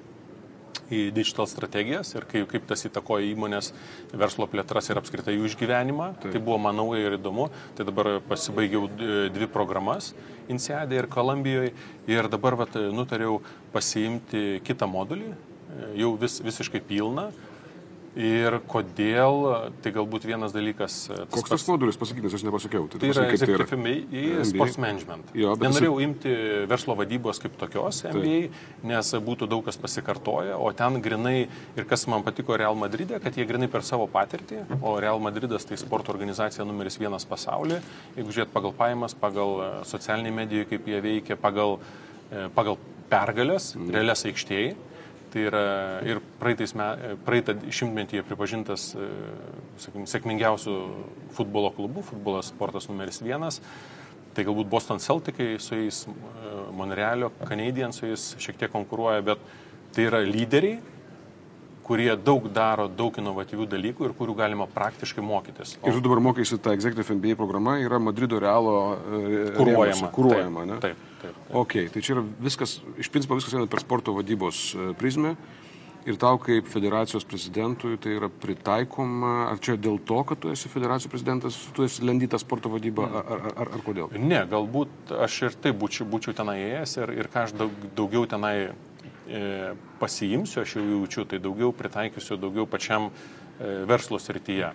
į 0.94 1.10
digital 1.16 1.48
strategijas 1.50 2.14
ir 2.16 2.28
kaip, 2.30 2.48
kaip 2.52 2.68
tas 2.70 2.86
įtakoja 2.88 3.26
įmonės 3.32 3.72
verslo 4.14 4.48
plėtras 4.52 4.90
ir 4.92 5.02
apskritai 5.02 5.38
jų 5.38 5.50
išgyvenimą. 5.50 6.12
Taip. 6.22 6.36
Tai 6.36 6.44
buvo 6.46 6.60
man 6.62 6.78
nauja 6.78 7.08
ir 7.08 7.18
įdomu. 7.18 7.50
Tai 7.78 7.88
dabar 7.88 8.18
pasibaigiau 8.30 8.90
dvi 9.34 9.50
programas 9.52 10.14
Insiadė 10.52 11.00
ir 11.00 11.10
Kolumbijoje 11.10 11.74
ir 12.12 12.30
dabar 12.30 12.58
vat, 12.60 12.76
nutariau 12.94 13.40
pasiimti 13.74 14.62
kitą 14.66 14.86
modulį, 14.90 15.32
jau 15.98 16.12
vis, 16.22 16.38
visiškai 16.46 16.84
pilną 16.86 17.32
Ir 18.16 18.62
kodėl, 18.72 19.42
tai 19.84 19.92
galbūt 19.92 20.24
vienas 20.24 20.54
dalykas. 20.56 20.94
E, 21.12 21.18
tas 21.28 21.34
Koks 21.36 21.52
tas 21.52 21.66
modulis, 21.68 21.98
pasakyk, 22.00 22.24
nes 22.24 22.36
aš 22.38 22.46
nepasakiau. 22.48 22.86
Tai, 22.88 23.02
tai 23.02 23.10
yra 23.12 23.26
Executive 23.28 23.68
tai 23.68 23.80
MBA 23.82 23.96
į 24.08 24.46
Sports 24.54 24.80
Management. 24.80 25.34
Jo, 25.36 25.52
Nenorėjau 25.60 25.98
esi... 25.98 26.08
imti 26.08 26.36
verslo 26.72 26.96
vadybos 26.96 27.44
kaip 27.44 27.58
tokios 27.60 28.00
MBA, 28.08 28.40
tai. 28.48 28.88
nes 28.94 29.12
būtų 29.28 29.50
daug 29.52 29.68
kas 29.68 29.76
pasikartoja, 29.84 30.56
o 30.56 30.72
ten 30.72 31.02
grinai, 31.04 31.50
ir 31.76 31.90
kas 31.92 32.08
man 32.12 32.24
patiko 32.24 32.56
Real 32.56 32.80
Madride, 32.80 33.20
kad 33.20 33.36
jie 33.36 33.44
grinai 33.50 33.68
per 33.72 33.84
savo 33.84 34.08
patirtį, 34.08 34.64
o 34.80 34.96
Real 35.04 35.20
Madridas 35.20 35.68
tai 35.68 35.76
sporto 35.84 36.16
organizacija 36.16 36.64
numeris 36.64 36.96
vienas 37.02 37.28
pasaulyje, 37.28 37.84
jeigu 38.16 38.32
žiūrėt 38.32 38.56
pagal 38.56 38.78
pajamas, 38.80 39.20
pagal 39.20 39.60
e, 39.60 39.72
socialinį 39.92 40.36
mediją, 40.40 40.72
kaip 40.72 40.88
jie 40.88 41.04
veikia, 41.04 41.36
pagal, 41.36 41.82
e, 42.32 42.48
pagal 42.56 42.80
pergalės, 43.12 43.74
mm. 43.76 43.92
realias 43.92 44.24
aikštėjai 44.32 44.76
Tai 45.36 45.42
yra 45.44 45.62
ir 46.08 46.22
praeitais, 46.40 46.72
praeitą 47.28 47.58
šimtmetį 47.68 48.22
pripažintas, 48.24 48.94
e, 48.96 49.08
sakykim, 49.84 50.06
sėkmingiausių 50.08 50.76
futbolo 51.36 51.74
klubų, 51.76 52.06
futbolas 52.08 52.54
sportas 52.54 52.88
numeris 52.88 53.20
vienas. 53.20 53.58
Tai 54.32 54.46
galbūt 54.48 54.70
Boston 54.72 55.04
Celticai 55.04 55.58
su 55.60 55.76
jais, 55.76 56.06
e, 56.08 56.54
Monrealio, 56.72 57.34
Canadiens 57.44 58.00
su 58.00 58.08
jais 58.08 58.30
šiek 58.40 58.62
tiek 58.62 58.72
konkuruoja, 58.72 59.26
bet 59.28 59.44
tai 59.92 60.08
yra 60.08 60.24
lyderiai, 60.24 60.80
kurie 61.86 62.10
daug 62.18 62.48
daro, 62.50 62.88
daug 62.90 63.18
inovatyvių 63.22 63.68
dalykų 63.70 64.08
ir 64.08 64.14
kurių 64.18 64.36
galima 64.40 64.66
praktiškai 64.72 65.24
mokytis. 65.26 65.76
O... 65.82 65.90
Ir 65.90 66.00
tu 66.00 66.06
dabar 66.08 66.22
mokaisi 66.32 66.58
tą 66.58 66.74
Executive 66.74 67.18
MBA 67.18 67.38
programa, 67.38 67.78
yra 67.84 68.00
Madrido 68.02 68.40
Realo 68.42 68.78
e, 68.96 69.36
kūruojama. 69.58 70.10
Kūruojama, 70.16 70.64
ne? 70.72 70.80
Taip, 70.82 71.04
taip. 71.22 71.36
taip. 71.36 71.52
Ok, 71.62 71.78
tai 71.94 72.02
čia 72.02 72.18
yra 72.18 72.26
viskas, 72.48 72.80
iš 73.02 73.12
principo 73.14 73.38
viskas 73.38 73.54
eina 73.54 73.70
per 73.70 73.84
sporto 73.86 74.16
vadybos 74.18 74.66
e, 74.74 74.90
prizmę. 74.98 75.36
Ir 76.06 76.20
tau 76.22 76.38
kaip 76.38 76.68
federacijos 76.70 77.24
prezidentui 77.26 77.96
tai 77.98 78.12
yra 78.14 78.28
pritaikoma, 78.30 79.48
ar 79.50 79.58
čia 79.58 79.74
dėl 79.74 79.96
to, 80.06 80.20
kad 80.30 80.38
tu 80.42 80.52
esi 80.54 80.70
federacijos 80.70 81.10
prezidentas, 81.10 81.58
tu 81.74 81.86
esi 81.86 82.06
lendytas 82.06 82.46
sporto 82.46 82.70
vadybą, 82.70 83.08
ar, 83.10 83.24
ar, 83.26 83.48
ar, 83.50 83.72
ar 83.78 83.86
kodėl? 83.86 84.14
Ne, 84.22 84.44
galbūt 84.50 85.16
aš 85.26 85.40
ir 85.48 85.58
taip 85.64 85.80
būčiau, 85.82 86.06
būčiau 86.10 86.38
tenai 86.38 86.60
ėjęs 86.68 86.94
ir, 87.00 87.16
ir 87.24 87.32
ką 87.34 87.48
aš 87.48 87.56
daug, 87.58 87.88
daugiau 87.98 88.30
tenai 88.30 88.54
pasiimsiu, 90.00 90.62
aš 90.62 90.76
jau 90.78 90.84
jaučiu, 90.84 91.26
tai 91.26 91.40
daugiau 91.42 91.74
pritaikysiu, 91.74 92.38
daugiau 92.38 92.68
pačiam 92.70 93.10
e, 93.10 93.86
verslo 93.90 94.20
srityje. 94.22 94.72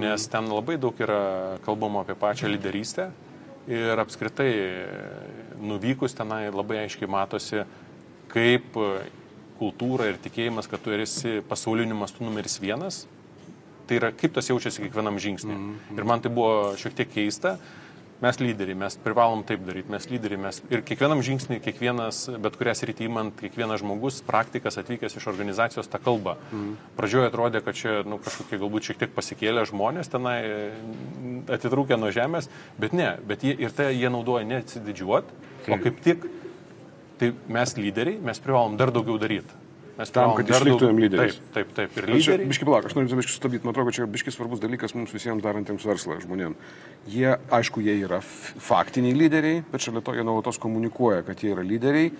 Nes 0.00 0.26
ten 0.30 0.46
labai 0.46 0.78
daug 0.78 0.94
yra 1.02 1.58
kalbama 1.66 2.04
apie 2.04 2.14
pačią 2.14 2.48
lyderystę 2.52 3.10
ir 3.68 3.98
apskritai 3.98 4.50
e, 4.50 4.74
nuvykus 5.60 6.14
tenai 6.14 6.48
labai 6.54 6.84
aiškiai 6.84 7.10
matosi, 7.10 7.64
kaip 8.30 8.78
kultūra 9.60 10.08
ir 10.08 10.20
tikėjimas, 10.22 10.70
kad 10.70 10.80
tu 10.82 10.94
esi 10.94 11.40
pasauliniu 11.48 11.98
mastu 11.98 12.24
numeris 12.24 12.60
vienas, 12.62 13.04
tai 13.88 13.98
yra 13.98 14.12
kaip 14.14 14.32
tas 14.36 14.48
jaučiasi 14.48 14.86
kiekvienam 14.86 15.18
žingsnį. 15.18 15.52
Mm 15.52 15.74
-hmm. 15.74 15.98
Ir 15.98 16.04
man 16.04 16.20
tai 16.20 16.30
buvo 16.30 16.76
šiek 16.78 16.94
tiek 16.94 17.10
keista, 17.12 17.58
mes 18.20 18.40
lyderiai, 18.40 18.76
mes 18.82 18.96
privalom 19.00 19.42
taip 19.48 19.62
daryti, 19.64 19.90
mes 19.92 20.06
lyderiai, 20.10 20.40
mes 20.44 20.60
ir 20.72 20.82
kiekvienam 20.86 21.22
žingsnį, 21.24 21.60
kiekvienas, 21.64 22.22
bet 22.42 22.58
kurią 22.60 22.74
sritį 22.76 23.06
įmant, 23.08 23.36
kiekvienas 23.40 23.80
žmogus, 23.82 24.20
praktikas 24.26 24.78
atvykęs 24.82 25.16
iš 25.16 25.28
organizacijos 25.32 25.88
tą 25.90 26.00
kalbą. 26.02 26.36
Mm. 26.50 26.74
Pradžioje 26.98 27.30
atrodė, 27.30 27.62
kad 27.64 27.78
čia 27.80 28.00
nu, 28.08 28.20
kažkokie 28.22 28.60
galbūt 28.60 28.90
šiek 28.90 29.00
tiek 29.04 29.14
pasikėlę 29.16 29.64
žmonės 29.70 30.12
tenai 30.12 30.36
atitrūkę 31.56 31.98
nuo 32.00 32.12
žemės, 32.14 32.50
bet 32.80 32.96
ne, 32.96 33.14
bet 33.26 33.46
jie, 33.46 33.56
ir 33.56 33.72
tai 33.76 33.92
jie 33.94 34.12
naudoja 34.12 34.48
ne 34.48 34.60
atsididžiuot, 34.60 35.32
o 35.70 35.80
kaip 35.80 36.04
tik, 36.04 36.28
tai 37.20 37.34
mes 37.52 37.76
lyderiai, 37.76 38.20
mes 38.24 38.40
privalom 38.40 38.78
dar 38.80 38.92
daugiau 38.94 39.20
daryti. 39.20 39.59
Mes 39.98 40.12
tam, 40.14 40.32
kad 40.38 40.48
išliktumėm 40.48 41.00
lyderiais. 41.04 41.36
Taip, 41.54 41.72
taip, 41.76 41.92
taip. 41.92 41.98
Ir 42.00 42.08
lyderiai. 42.08 42.48
Biški 42.50 42.66
plak, 42.68 42.86
aš 42.88 42.96
noriu 42.96 43.18
biški 43.18 43.34
sustabdyti, 43.34 43.66
man 43.66 43.74
atrodo, 43.74 43.92
čia 43.94 44.06
biški 44.10 44.32
svarbus 44.32 44.62
dalykas 44.62 44.94
mums 44.96 45.12
visiems 45.14 45.44
darantiems 45.44 45.84
verslą 45.88 46.16
žmonėms. 46.22 46.72
Jie, 47.10 47.34
aišku, 47.58 47.82
jie 47.84 47.98
yra 48.06 48.22
faktiniai 48.24 49.16
lyderiai, 49.18 49.62
bet 49.72 49.84
šalia 49.84 50.04
to 50.06 50.16
jie 50.16 50.24
nuolatos 50.26 50.60
komunikuoja, 50.62 51.24
kad 51.26 51.44
jie 51.44 51.52
yra 51.52 51.66
lyderiai, 51.66 52.14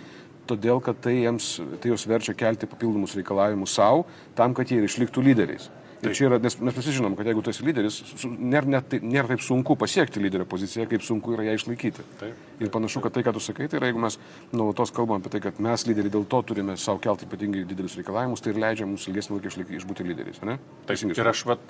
todėl 0.50 0.82
kad 0.84 0.98
tai 1.04 1.20
jiems, 1.20 1.52
tai 1.80 1.92
juos 1.92 2.06
verčia 2.10 2.34
kelti 2.36 2.68
papildomus 2.68 3.16
reikalavimus 3.18 3.76
savo, 3.78 4.04
tam, 4.38 4.56
kad 4.56 4.70
jie 4.70 4.80
ir 4.80 4.88
išliktų 4.90 5.24
lyderiais. 5.30 5.70
Ir 6.00 6.14
čia 6.16 6.30
yra, 6.30 6.38
nes 6.40 6.54
mes 6.64 6.76
visi 6.78 6.94
žinom, 6.96 7.12
kad 7.18 7.28
jeigu 7.28 7.42
tu 7.44 7.52
esi 7.52 7.64
lyderis, 7.66 7.98
nėra, 8.24 8.68
net, 8.72 8.94
nėra 9.04 9.34
taip 9.34 9.42
sunku 9.44 9.76
pasiekti 9.80 10.22
lyderio 10.22 10.46
poziciją, 10.48 10.86
kaip 10.88 11.04
sunku 11.04 11.34
yra 11.36 11.44
ją 11.50 11.58
išlaikyti. 11.58 12.04
Taip. 12.22 12.46
Ir 12.64 12.72
panašu, 12.72 13.02
kad 13.04 13.12
tai, 13.12 13.24
ką 13.26 13.34
tu 13.36 13.42
sakai, 13.44 13.68
tai 13.68 13.82
yra, 13.82 13.90
jeigu 13.90 14.00
mes 14.00 14.16
nuolatos 14.54 14.94
kalbam 14.96 15.20
apie 15.20 15.34
tai, 15.34 15.42
kad 15.44 15.60
mes 15.60 15.84
lyderiai 15.84 16.14
dėl 16.16 16.24
to 16.32 16.40
turime 16.48 16.78
savo 16.80 17.02
kelti 17.04 17.28
ypatingai 17.28 17.66
didelius 17.68 17.98
reikalavimus, 18.00 18.40
tai 18.40 18.54
ir 18.54 18.62
leidžia 18.64 18.88
mums 18.88 19.04
ilgesnį 19.10 19.42
laiką 19.42 19.76
išbūti 19.76 20.08
lyderiais. 20.08 20.40
Ne? 20.48 20.56
Taip, 20.88 21.04
ir 21.12 21.32
aš 21.34 21.44
vat, 21.52 21.68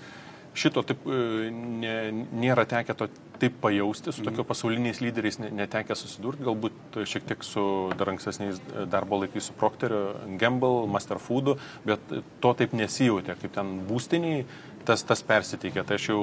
šito 0.54 0.82
taip 0.86 1.04
e, 1.06 1.50
ne, 1.50 1.96
nėra 2.42 2.66
tekę 2.68 2.96
to 2.98 3.08
taip 3.40 3.56
pajausti, 3.62 4.12
su 4.12 4.24
tokio 4.24 4.44
pasauliniais 4.44 5.00
lyderiais 5.00 5.38
netekę 5.40 5.96
susidurti, 5.96 6.44
galbūt 6.44 6.98
šiek 7.08 7.24
tiek 7.30 7.44
su 7.46 7.62
dar 7.96 8.10
ankstesniais 8.12 8.60
darbo 8.92 9.16
laikais 9.22 9.48
su 9.48 9.54
Procterio, 9.56 10.10
Gamble, 10.40 10.84
Master 10.92 11.20
Foodu, 11.22 11.56
bet 11.86 12.04
to 12.44 12.52
taip 12.58 12.74
nesijautė, 12.76 13.38
kaip 13.40 13.54
ten 13.54 13.78
būstiniai, 13.88 14.42
tas, 14.84 15.04
tas 15.08 15.24
persiteikė. 15.24 15.86
Tai 15.88 15.96
aš 15.96 16.10
jau, 16.12 16.20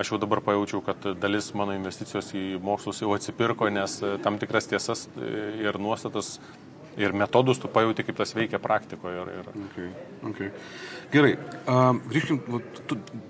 aš 0.00 0.12
jau 0.12 0.20
dabar 0.20 0.42
pajaučiau, 0.44 0.82
kad 0.84 1.08
dalis 1.22 1.52
mano 1.56 1.76
investicijos 1.78 2.32
į 2.36 2.44
mokslus 2.64 3.00
jau 3.00 3.14
atsipirko, 3.16 3.70
nes 3.72 3.96
tam 4.24 4.36
tikras 4.42 4.68
tiesas 4.68 5.06
ir 5.16 5.80
nuostatas 5.80 6.36
ir 6.96 7.14
metodus 7.16 7.60
tu 7.62 7.70
pajauti, 7.72 8.04
kaip 8.06 8.18
tas 8.18 8.34
veikia 8.36 8.60
praktikoje. 8.62 9.22
Ir, 9.22 9.30
ir... 9.40 9.50
Okay, 9.66 9.90
okay. 10.30 10.50
Gerai, 11.12 11.32
uh, 11.64 11.92
grįžkim, 12.08 12.42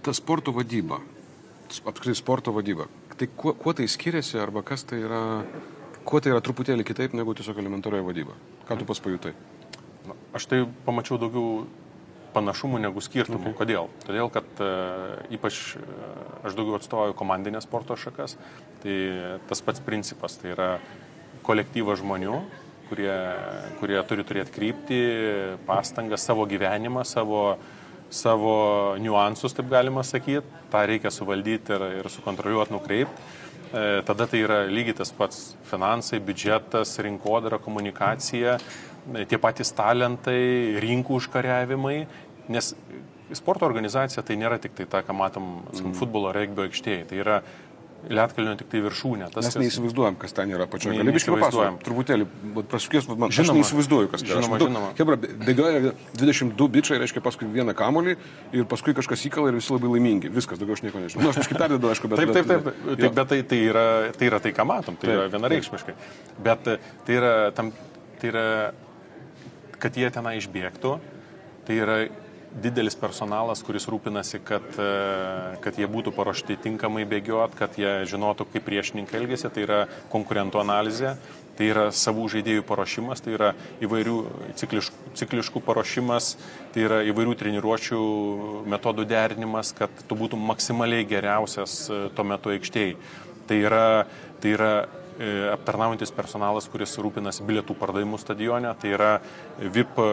ta 0.05 0.15
sporto 0.17 0.55
vadyba, 0.57 1.01
apskritai 1.83 2.17
sporto 2.19 2.55
vadyba. 2.55 2.89
Tai 3.19 3.29
kuo, 3.37 3.55
kuo 3.59 3.75
tai 3.77 3.87
skiriasi 3.91 4.41
arba 4.41 4.65
kas 4.67 4.87
tai 4.89 5.03
yra, 5.05 5.23
kuo 6.09 6.21
tai 6.23 6.33
yra 6.35 6.43
truputėlį 6.45 6.87
kitaip 6.89 7.15
negu 7.19 7.37
tiesiog 7.39 7.61
elementarioji 7.63 8.09
vadyba? 8.09 8.37
Ką 8.69 8.81
tu 8.81 8.89
pas 8.89 9.01
pajutai? 9.03 9.35
Na, 10.09 10.19
aš 10.35 10.49
tai 10.51 10.65
pamačiau 10.87 11.21
daugiau 11.23 11.63
panašumų 12.33 12.81
negu 12.81 13.03
skirtumų. 13.05 13.53
Okay. 13.53 13.59
Kodėl? 13.61 13.91
Todėl, 14.07 14.33
kad 14.33 14.65
uh, 14.65 15.21
ypač 15.35 15.77
uh, 15.77 15.87
aš 16.49 16.57
daugiau 16.59 16.81
atstovauju 16.81 17.17
komandinės 17.19 17.69
sporto 17.69 17.99
šakas, 18.01 18.39
tai 18.83 18.97
tas 19.51 19.63
pats 19.63 19.85
principas, 19.85 20.39
tai 20.41 20.55
yra 20.57 20.69
kolektyvas 21.47 22.01
žmonių, 22.01 22.39
kurie, 22.93 23.13
kurie 23.81 24.01
turi 24.09 24.25
turėti 24.29 24.53
kryptį, 24.53 25.03
pastangą, 25.69 26.19
savo 26.21 26.45
gyvenimą, 26.51 27.07
savo, 27.09 27.57
savo 28.13 28.57
niuansus, 29.01 29.57
taip 29.57 29.71
galima 29.73 30.05
sakyti. 30.05 30.45
Ta 30.73 30.85
reikia 30.89 31.13
suvaldyti 31.13 31.73
ir, 31.73 31.87
ir 32.03 32.11
sukontroliuoti, 32.13 32.77
nukreipti. 32.77 33.31
E, 33.73 34.03
tada 34.05 34.27
tai 34.29 34.43
yra 34.45 34.67
lygiai 34.69 34.99
tas 34.99 35.13
pats 35.17 35.55
finansai, 35.71 36.21
biudžetas, 36.21 36.93
rinkodara, 37.07 37.57
komunikacija, 37.63 38.59
e, 38.61 39.25
tie 39.29 39.41
patys 39.41 39.73
talentai, 39.73 40.77
rinkų 40.85 41.17
užkariavimai, 41.23 41.97
nes 42.53 42.75
sporto 43.33 43.65
organizacija 43.65 44.21
tai 44.29 44.37
nėra 44.37 44.59
tik 44.61 44.77
tai 44.77 44.85
ta, 44.93 45.01
ką 45.07 45.17
matom 45.17 45.47
mm. 45.71 45.95
futbolo 45.97 46.35
regbio 46.37 46.67
aikštėje, 46.69 47.07
tai 47.09 47.23
yra 47.25 47.41
Lietkalnio 48.11 48.55
tik 48.59 48.67
tai 48.73 48.81
viršūnė. 48.83 49.29
Tas, 49.31 49.47
Mes 49.47 49.57
neįsivaizduojam, 49.63 50.17
kas 50.19 50.35
ten 50.35 50.51
yra 50.51 50.67
pačioje. 50.71 50.99
Gali 50.99 51.13
biškai 51.15 51.35
papasakoti. 51.37 51.85
Truputėlį, 51.87 52.27
pasukės, 52.73 53.07
man, 53.07 53.31
žinoma, 53.31 53.53
aš 53.53 53.53
neįsivaizduoju, 53.59 54.11
kas 54.11 54.25
ten 54.25 54.33
yra. 54.35 54.59
Žinoma. 54.63 54.91
Hebra, 54.99 55.19
bėgioja 55.21 55.93
22 56.19 56.69
bičiai, 56.77 56.99
reiškia 57.03 57.23
paskui 57.23 57.47
vieną 57.53 57.77
kamolį 57.79 58.17
ir 58.59 58.67
paskui 58.71 58.97
kažkas 58.99 59.23
įkala 59.31 59.53
ir 59.53 59.59
visi 59.61 59.71
labai 59.75 59.93
laimingi. 59.95 60.33
Viskas, 60.35 60.59
daugiau 60.59 60.79
aš 60.79 60.83
nieko 60.87 61.03
nežinau. 61.05 61.29
Nu, 61.29 61.31
aš 61.31 61.45
kažkaip 61.45 61.63
perdedu, 61.63 61.93
aišku, 61.93 62.11
bet... 62.11 62.25
Taip, 62.25 62.35
taip, 62.35 62.51
taip, 62.51 62.67
taip, 62.67 62.91
taip 63.05 63.17
bet 63.21 63.31
tai, 63.31 63.41
tai, 63.53 63.61
yra, 63.71 63.87
tai 64.19 64.31
yra 64.33 64.43
tai, 64.43 64.55
ką 64.57 64.67
matom, 64.67 64.99
tai 64.99 65.09
taip, 65.13 65.17
yra 65.21 65.31
vienareikšmiškai. 65.37 65.97
Bet 66.43 66.73
tai 67.07 67.21
yra, 67.21 67.33
tam, 67.55 67.71
tai 68.19 68.33
yra, 68.35 68.47
kad 69.79 70.03
jie 70.03 70.11
tenai 70.15 70.37
išbėgtų, 70.43 70.97
tai 71.69 71.79
yra 71.79 71.99
didelis 72.61 72.97
personalas, 72.99 73.63
kuris 73.65 73.87
rūpinasi, 73.91 74.41
kad, 74.45 74.65
e, 74.77 74.89
kad 75.65 75.79
jie 75.79 75.89
būtų 75.89 76.13
paruošti 76.17 76.59
tinkamai 76.63 77.05
bėgiot, 77.09 77.57
kad 77.59 77.79
jie 77.81 78.03
žinotų, 78.09 78.47
kaip 78.53 78.67
priešininkai 78.67 79.21
elgesi, 79.21 79.49
tai 79.53 79.65
yra 79.65 79.81
konkurentų 80.13 80.61
analizė, 80.61 81.15
tai 81.57 81.71
yra 81.73 81.89
savų 81.95 82.29
žaidėjų 82.37 82.65
paruošimas, 82.69 83.25
tai 83.25 83.37
yra 83.37 83.53
įvairių 83.85 84.17
cikliškų, 84.61 85.13
cikliškų 85.21 85.63
paruošimas, 85.65 86.33
tai 86.75 86.87
yra 86.87 87.03
įvairių 87.09 87.37
treniruočių 87.41 88.01
metodų 88.73 89.07
derinimas, 89.09 89.73
kad 89.77 90.05
tu 90.09 90.19
būtum 90.19 90.43
maksimaliai 90.53 91.09
geriausias 91.09 91.87
e, 91.89 92.03
tuo 92.17 92.27
metu 92.29 92.53
aikštėjai. 92.55 92.97
Tai 93.49 93.57
yra, 93.59 93.87
tai 94.41 94.57
yra 94.57 94.75
aptarnaujantis 95.53 96.13
personalas, 96.15 96.67
kuris 96.73 96.95
rūpinasi 97.03 97.45
bilietų 97.47 97.77
pardavimu 97.79 98.19
stadione, 98.21 98.71
tai 98.81 98.93
yra 98.97 99.11
VIP 99.61 100.01
e, 100.01 100.07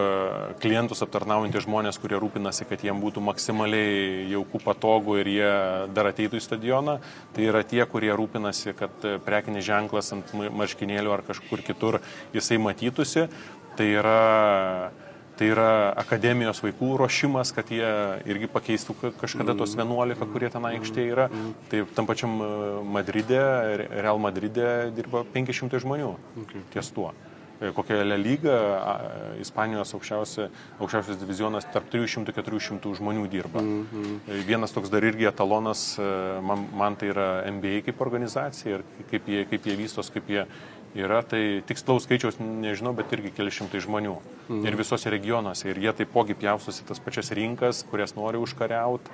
klientus 0.61 1.03
aptarnaujantys 1.05 1.65
žmonės, 1.65 1.99
kurie 2.01 2.19
rūpinasi, 2.19 2.67
kad 2.69 2.83
jiem 2.83 2.99
būtų 3.01 3.23
maksimaliai 3.23 4.27
jaukų 4.33 4.61
patogu 4.65 5.19
ir 5.21 5.31
jie 5.31 5.53
dar 5.95 6.11
ateitų 6.11 6.39
į 6.39 6.45
stadioną, 6.45 6.99
tai 7.35 7.47
yra 7.49 7.63
tie, 7.63 7.81
kurie 7.89 8.11
rūpinasi, 8.15 8.75
kad 8.79 9.07
prekinis 9.25 9.67
ženklas 9.67 10.13
ant 10.15 10.33
marškinėlių 10.35 11.15
ar 11.15 11.25
kažkur 11.27 11.63
kitur 11.65 12.01
jisai 12.35 12.59
matytųsi, 12.61 13.29
tai 13.79 13.93
yra 13.95 14.19
Tai 15.39 15.48
yra 15.48 15.93
akademijos 15.96 16.60
vaikų 16.60 16.98
ruošimas, 17.00 17.53
kad 17.55 17.69
jie 17.72 17.88
irgi 18.27 18.50
pakeistų 18.51 18.96
kažkada 19.22 19.55
tos 19.55 19.72
11, 19.77 20.27
kurie 20.34 20.50
ten 20.51 20.65
aikštėje 20.67 21.13
yra. 21.13 21.29
Tai 21.72 21.86
tam 21.96 22.10
pačiam 22.10 22.34
e, 22.43 22.50
Madride, 22.84 23.39
Real 24.03 24.19
Madride 24.19 24.89
dirba 24.98 25.24
500 25.31 25.79
žmonių 25.79 26.10
okay. 26.43 26.63
ties 26.74 26.91
tuo 26.91 27.13
e, 27.13 27.69
kokia 27.77 28.01
yra 28.01 28.17
lyga, 28.19 28.58
Ispanijos 29.39 29.96
aukščiausia, 29.96 30.50
aukščiausias 30.84 31.22
divizionas 31.22 31.69
tarp 31.72 31.88
300-400 31.93 32.91
žmonių 33.00 33.24
dirba. 33.31 33.63
Mm 33.63 33.88
-hmm. 33.93 34.43
Vienas 34.50 34.75
toks 34.75 34.91
dar 34.91 35.08
irgi 35.08 35.29
etalonas, 35.31 35.93
man, 36.43 36.67
man 36.75 37.00
tai 37.00 37.13
yra 37.13 37.29
MBA 37.48 37.86
kaip 37.88 38.01
organizacija 38.01 38.75
ir 38.75 38.84
kaip 39.12 39.31
jie, 39.31 39.46
kaip 39.46 39.72
jie 39.72 39.77
vystos, 39.79 40.12
kaip 40.12 40.27
jie 40.27 40.46
yra, 40.98 41.22
tai 41.25 41.62
tikslaus 41.67 42.05
skaičiaus 42.08 42.39
nežinau, 42.41 42.93
bet 42.98 43.12
irgi 43.13 43.31
keli 43.36 43.53
šimtai 43.53 43.81
žmonių. 43.86 44.15
Mhm. 44.48 44.63
Ir 44.65 44.77
visose 44.79 45.12
regionuose. 45.13 45.69
Ir 45.69 45.81
jie 45.84 45.93
taipogi 46.01 46.38
pjaustosi 46.38 46.86
tas 46.88 47.00
pačias 47.00 47.31
rinkas, 47.31 47.84
kurias 47.89 48.15
nori 48.17 48.41
užkariauti. 48.41 49.12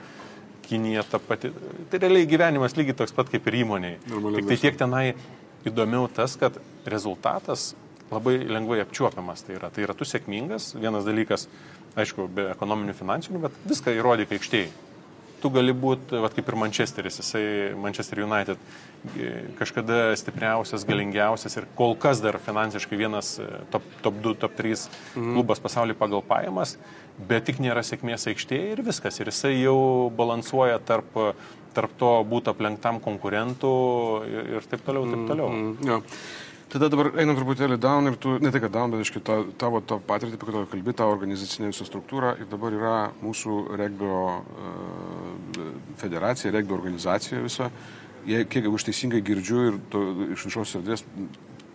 Kinija 0.65 1.03
ta 1.05 1.19
pati. 1.19 1.51
Tai 1.91 1.99
realiai 2.01 2.25
gyvenimas 2.25 2.73
lygiai 2.73 2.97
toks 2.97 3.13
pat 3.13 3.29
kaip 3.29 3.45
ir 3.47 3.59
įmoniai. 3.61 3.99
Normaliai 4.09 4.41
Tik 4.41 4.49
tai 4.49 4.57
tiek 4.63 4.79
tenai 4.79 5.03
įdomiau 5.65 6.07
tas, 6.09 6.33
kad 6.41 6.57
rezultatas 6.89 7.75
labai 8.09 8.39
lengvai 8.49 8.81
apčiuopiamas 8.81 9.45
tai 9.45 9.59
yra. 9.59 9.69
Tai 9.69 9.85
yra 9.85 9.93
tu 9.97 10.07
sėkmingas, 10.07 10.73
vienas 10.77 11.05
dalykas, 11.05 11.47
aišku, 11.97 12.27
be 12.33 12.49
ekonominių 12.53 12.97
finansinių, 12.97 13.43
bet 13.45 13.61
viską 13.69 13.93
įrodyk 13.97 14.35
aikštėje. 14.37 14.73
Tu 15.41 15.51
gali 15.53 15.75
būti, 15.77 16.17
va, 16.23 16.31
kaip 16.33 16.47
ir 16.49 16.57
Manchesteris, 16.57 17.19
jisai 17.21 17.45
Manchester 17.77 18.23
United 18.25 18.61
kažkada 19.59 20.15
stipriausias, 20.19 20.85
galingiausias 20.87 21.57
ir 21.59 21.67
kol 21.77 21.95
kas 21.99 22.21
dar 22.23 22.37
finansiškai 22.41 22.99
vienas 22.99 23.35
e, 23.39 23.47
top, 23.73 23.85
top 24.05 24.21
2, 24.23 24.35
top 24.41 24.55
3 24.57 24.85
mm. 25.15 25.33
klubas 25.35 25.61
pasaulyje 25.63 25.97
pagal 25.99 26.23
pajamas, 26.25 26.77
bet 27.29 27.47
tik 27.49 27.61
nėra 27.63 27.83
sėkmės 27.85 28.27
aikštėje 28.31 28.73
ir 28.75 28.83
viskas. 28.85 29.19
Ir 29.21 29.31
jisai 29.31 29.55
jau 29.57 29.77
balansuoja 30.15 30.79
tarp, 30.85 31.19
tarp 31.75 31.93
to 31.99 32.15
būti 32.29 32.51
aplenktam 32.53 33.01
konkurentų 33.03 33.75
ir, 34.31 34.51
ir 34.57 34.67
taip 34.71 34.83
toliau, 34.87 35.07
taip 35.11 35.29
toliau. 35.31 35.51
Mm, 35.51 35.71
mm, 35.77 35.87
yeah. 35.91 36.19
Tada 36.75 36.89
dabar 36.89 37.11
einam 37.21 37.37
truputėlį 37.37 37.77
down 37.79 38.09
ir 38.09 38.15
tu, 38.19 38.33
ne 38.41 38.49
tai 38.51 38.59
kad 38.63 38.73
down, 38.73 38.91
bet 38.91 39.05
iškai 39.05 39.21
tavo, 39.23 39.43
tavo 39.61 39.79
to 39.85 39.99
patirtį, 40.07 40.35
apie 40.35 40.47
kurią 40.47 40.63
kalbi, 40.71 40.95
tavo 40.97 41.13
organizacinė 41.13 41.69
visą 41.69 41.85
struktūrą 41.85 42.33
ir 42.41 42.49
dabar 42.51 42.73
yra 42.75 42.95
mūsų 43.21 43.59
regbio 43.79 44.17
uh, 44.41 45.69
federacija, 46.01 46.51
regbio 46.55 46.75
organizacija 46.79 47.43
visa. 47.45 47.69
Jie, 48.25 48.45
kiek 48.49 48.65
už 48.65 48.87
teisingai 48.87 49.21
girdžiu 49.21 49.59
ir 49.69 49.75
to, 49.93 50.01
iš 50.33 50.47
viešos 50.47 50.79
erdvės 50.79 51.03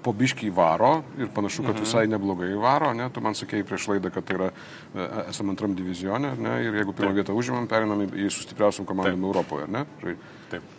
po 0.00 0.12
biškį 0.16 0.48
varo 0.56 1.02
ir 1.20 1.28
panašu, 1.34 1.62
kad 1.62 1.74
mhm. 1.76 1.84
visai 1.84 2.04
neblogai 2.10 2.50
varo, 2.58 2.92
ne? 2.96 3.06
Tu 3.12 3.22
man 3.24 3.36
sakėjai 3.38 3.66
prieš 3.68 3.88
laidą, 3.92 4.10
kad 4.14 4.26
tai 4.26 4.38
yra, 4.38 4.48
e, 4.94 5.08
esame 5.30 5.54
antram 5.54 5.76
divizionė, 5.78 6.32
ne? 6.40 6.54
Ir 6.64 6.78
jeigu 6.80 6.94
pirmą 6.96 7.12
vietą 7.18 7.36
užimam, 7.36 7.68
perinam 7.70 8.06
į, 8.06 8.08
į 8.24 8.30
sustipriausiam 8.34 8.88
komandom 8.88 9.28
Europoje, 9.28 9.68
ne? 9.70 9.84
Žai. 10.02 10.16
Taip. 10.54 10.72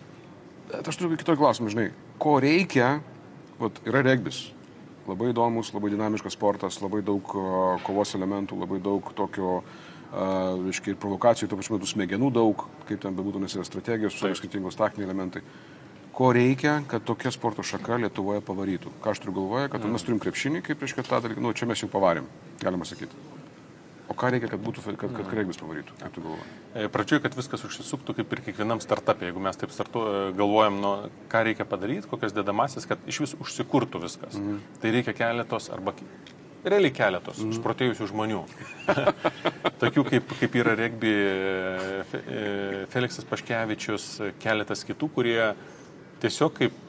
Bet 0.72 0.90
aš 0.90 0.98
turiu 0.98 1.20
kitokį 1.20 1.44
klausimą, 1.44 1.72
žinai, 1.74 1.88
ko 2.22 2.40
reikia 2.42 2.98
vat, 3.62 3.80
yra 3.88 4.04
regbis. 4.08 4.48
Labai 5.10 5.32
įdomus, 5.32 5.72
labai 5.74 5.90
dinamiškas 5.94 6.36
sportas, 6.38 6.78
labai 6.82 7.02
daug 7.06 7.26
kovos 7.86 8.14
elementų, 8.16 8.60
labai 8.62 8.78
daug 8.86 9.08
tokio, 9.18 9.56
uh, 9.60 9.91
reiškia, 10.12 10.94
ir 10.94 11.00
provokacijų, 11.02 11.50
tuo 11.50 11.60
pačiu 11.60 11.76
metu 11.76 11.90
smegenų 11.90 12.32
daug, 12.36 12.66
kaip 12.90 13.02
ten 13.04 13.16
bebūtų, 13.16 13.44
nes 13.44 13.56
yra 13.56 13.68
strategijos, 13.68 14.18
savo 14.20 14.36
skirtingos 14.36 14.80
taktiniai 14.80 15.08
elementai. 15.08 15.44
Ko 16.12 16.34
reikia, 16.36 16.82
kad 16.92 17.06
tokia 17.08 17.32
sporto 17.32 17.64
šaka 17.64 18.02
Lietuvoje 18.04 18.42
pavarytų? 18.44 18.92
Ką 19.04 19.14
aš 19.14 19.22
turiu 19.24 19.38
galvoje, 19.38 19.70
kad 19.72 19.80
mm. 19.80 19.94
mes 19.96 20.04
turim 20.04 20.20
krepšinį, 20.20 20.64
kaip 20.66 20.84
reiškia 20.84 21.06
tą 21.08 21.22
dalyką, 21.24 21.44
nu, 21.44 21.54
čia 21.56 21.70
mes 21.70 21.80
jau 21.80 21.88
pavarėm, 21.92 22.28
galima 22.60 22.88
sakyti. 22.88 23.16
O 24.12 24.16
ką 24.18 24.28
reikia, 24.34 24.50
kad 24.52 24.60
būtų, 24.60 24.84
kad, 25.00 25.14
kad 25.16 25.32
regbis 25.38 25.62
pavarytų, 25.62 25.96
kaip 26.02 26.12
tu 26.12 26.24
galvoji? 26.26 26.50
E, 26.76 26.90
Pradžioje, 26.92 27.22
kad 27.24 27.38
viskas 27.38 27.64
užsisuktų 27.64 28.18
kaip 28.18 28.34
ir 28.36 28.42
kiekvienam 28.50 28.82
startupė, 28.84 29.30
jeigu 29.30 29.44
mes 29.46 29.60
taip 29.62 29.72
startu, 29.72 30.04
e, 30.04 30.26
galvojam, 30.36 30.82
nu, 30.84 30.92
ką 31.32 31.46
reikia 31.48 31.64
padaryti, 31.70 32.10
kokias 32.12 32.36
dedamasis, 32.36 32.90
kad 32.90 33.00
iš 33.08 33.22
vis 33.24 33.36
užsikurtų 33.40 34.04
viskas. 34.04 34.36
Mhm. 34.36 34.60
Tai 34.84 34.92
reikia 34.98 35.16
keletos 35.16 35.72
arba 35.72 35.96
realiai 36.64 36.94
keletos 36.94 37.42
mhm. 37.42 37.56
išprotėjusių 37.56 38.08
žmonių. 38.12 38.44
Tokių 39.82 40.06
kaip, 40.12 40.38
kaip 40.40 40.56
yra 40.62 40.76
regbi 40.78 41.12
e, 41.12 42.86
Feliksas 42.94 43.28
Paškevičius, 43.30 44.08
keletas 44.42 44.86
kitų, 44.88 45.10
kurie 45.16 45.42
tiesiog 46.22 46.58
kaip 46.60 46.80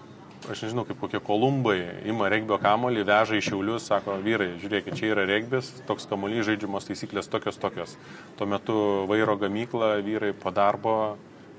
aš 0.51 0.65
nežinau, 0.67 0.85
kaip 0.87 0.99
kokie 1.01 1.21
kolumbai, 1.23 1.79
ima 2.09 2.27
regbio 2.33 2.59
kamolį, 2.63 3.05
veža 3.07 3.39
į 3.39 3.45
šiaulius, 3.47 3.87
sako, 3.87 4.17
vyrai, 4.25 4.53
žiūrėkit, 4.63 4.97
čia 4.99 5.13
yra 5.13 5.27
regbis, 5.29 5.71
toks 5.87 6.09
kamolys, 6.11 6.47
žaidžiamos 6.49 6.89
taisyklės 6.89 7.31
tokios 7.31 7.61
tokios. 7.63 7.95
Tuo 8.39 8.49
metu 8.51 8.79
vairo 9.11 9.37
gamykla, 9.39 9.95
vyrai 10.03 10.33
po 10.35 10.51
darbo, 10.55 10.97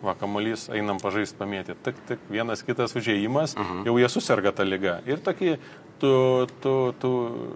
va, 0.03 0.15
kamolys, 0.19 0.67
einam 0.73 0.99
pažaisti 1.01 1.39
pamėti. 1.39 1.77
Tik, 1.85 2.01
tik 2.09 2.27
vienas 2.31 2.63
kitas 2.65 2.95
užėjimas, 2.99 3.55
uh 3.55 3.63
mhm. 3.63 3.79
-huh. 3.79 3.85
jau 3.87 3.97
jie 4.01 4.09
susirga 4.09 4.51
tą 4.51 4.67
lygą. 4.67 4.99
Ir 5.07 5.23
tokį, 5.23 5.57
tu, 6.03 6.47
tu, 6.59 6.73
tu 6.99 7.11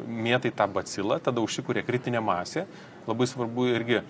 mėtai 0.08 0.54
tą 0.56 0.68
bacilą, 0.72 1.20
tada 1.24 1.44
užsikūrė 1.44 1.84
kritinė 1.88 2.24
masė. 2.24 2.63
Labai 3.08 3.27
svarbu 3.27 3.68
irgi, 3.74 4.01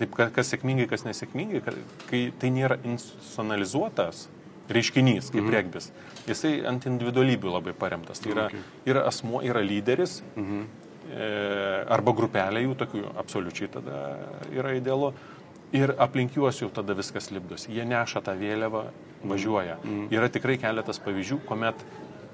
taip, 0.00 0.16
kas 0.34 0.50
sėkmingai, 0.50 0.88
kas 0.90 1.06
nesėkmingai, 1.06 1.62
kai 2.08 2.22
tai 2.40 2.50
nėra 2.54 2.78
institucionalizuotas 2.82 4.26
reiškinys, 4.74 5.28
kaip 5.30 5.44
mhm. 5.44 5.52
regbis. 5.54 5.90
Jisai 6.24 6.56
ant 6.68 6.86
individualybių 6.88 7.52
labai 7.58 7.74
paremtas. 7.76 8.22
Tai 8.24 8.32
yra, 8.32 8.48
okay. 8.48 8.64
yra 8.88 9.04
asmo, 9.10 9.42
yra 9.44 9.62
lyderis, 9.62 10.18
mhm. 10.34 10.66
e, 11.12 11.30
arba 11.94 12.16
grupelė 12.16 12.64
jų 12.64 12.76
tokių 12.82 13.06
absoliučiai 13.20 13.70
tada 13.78 14.04
yra 14.54 14.74
idealu. 14.78 15.12
Ir 15.74 15.90
aplink 15.98 16.36
juos 16.38 16.60
jau 16.60 16.68
tada 16.70 16.94
viskas 16.94 17.32
lipdosi. 17.34 17.72
Jie 17.74 17.82
neša 17.88 18.22
tą 18.22 18.36
vėliavą, 18.38 18.84
važiuoja. 19.26 19.80
Mm. 19.82 20.04
Yra 20.14 20.28
tikrai 20.30 20.54
keletas 20.60 21.00
pavyzdžių, 21.02 21.40
kuomet 21.48 21.80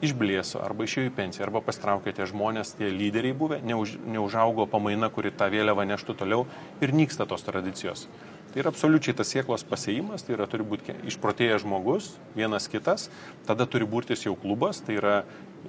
išblėso 0.05 0.61
arba 0.65 0.87
išėjo 0.87 1.11
į 1.11 1.15
pensiją, 1.17 1.47
arba 1.47 1.63
pastraukė 1.65 2.15
tie 2.17 2.27
žmonės, 2.29 2.75
tie 2.79 2.91
lyderiai 2.93 3.37
buvę, 3.37 3.61
neuž, 3.67 3.97
neužaugo 4.09 4.67
pamaina, 4.71 5.11
kuri 5.13 5.33
tą 5.33 5.51
vėliavą 5.53 5.87
neštų 5.93 6.17
toliau 6.23 6.47
ir 6.81 6.95
nyksta 6.97 7.29
tos 7.29 7.45
tradicijos. 7.47 8.07
Tai 8.51 8.65
yra 8.65 8.73
absoliučiai 8.73 9.15
tas 9.15 9.31
sieklos 9.31 9.63
pasėjimas, 9.69 10.25
tai 10.27 10.35
yra 10.35 10.49
turi 10.51 10.65
būti 10.67 10.97
išprotėjęs 11.13 11.63
žmogus, 11.63 12.15
vienas 12.35 12.67
kitas, 12.71 13.07
tada 13.47 13.67
turi 13.71 13.87
būrtis 13.87 14.27
jau 14.27 14.35
klubas, 14.35 14.81
tai 14.83 14.97
yra 14.99 15.21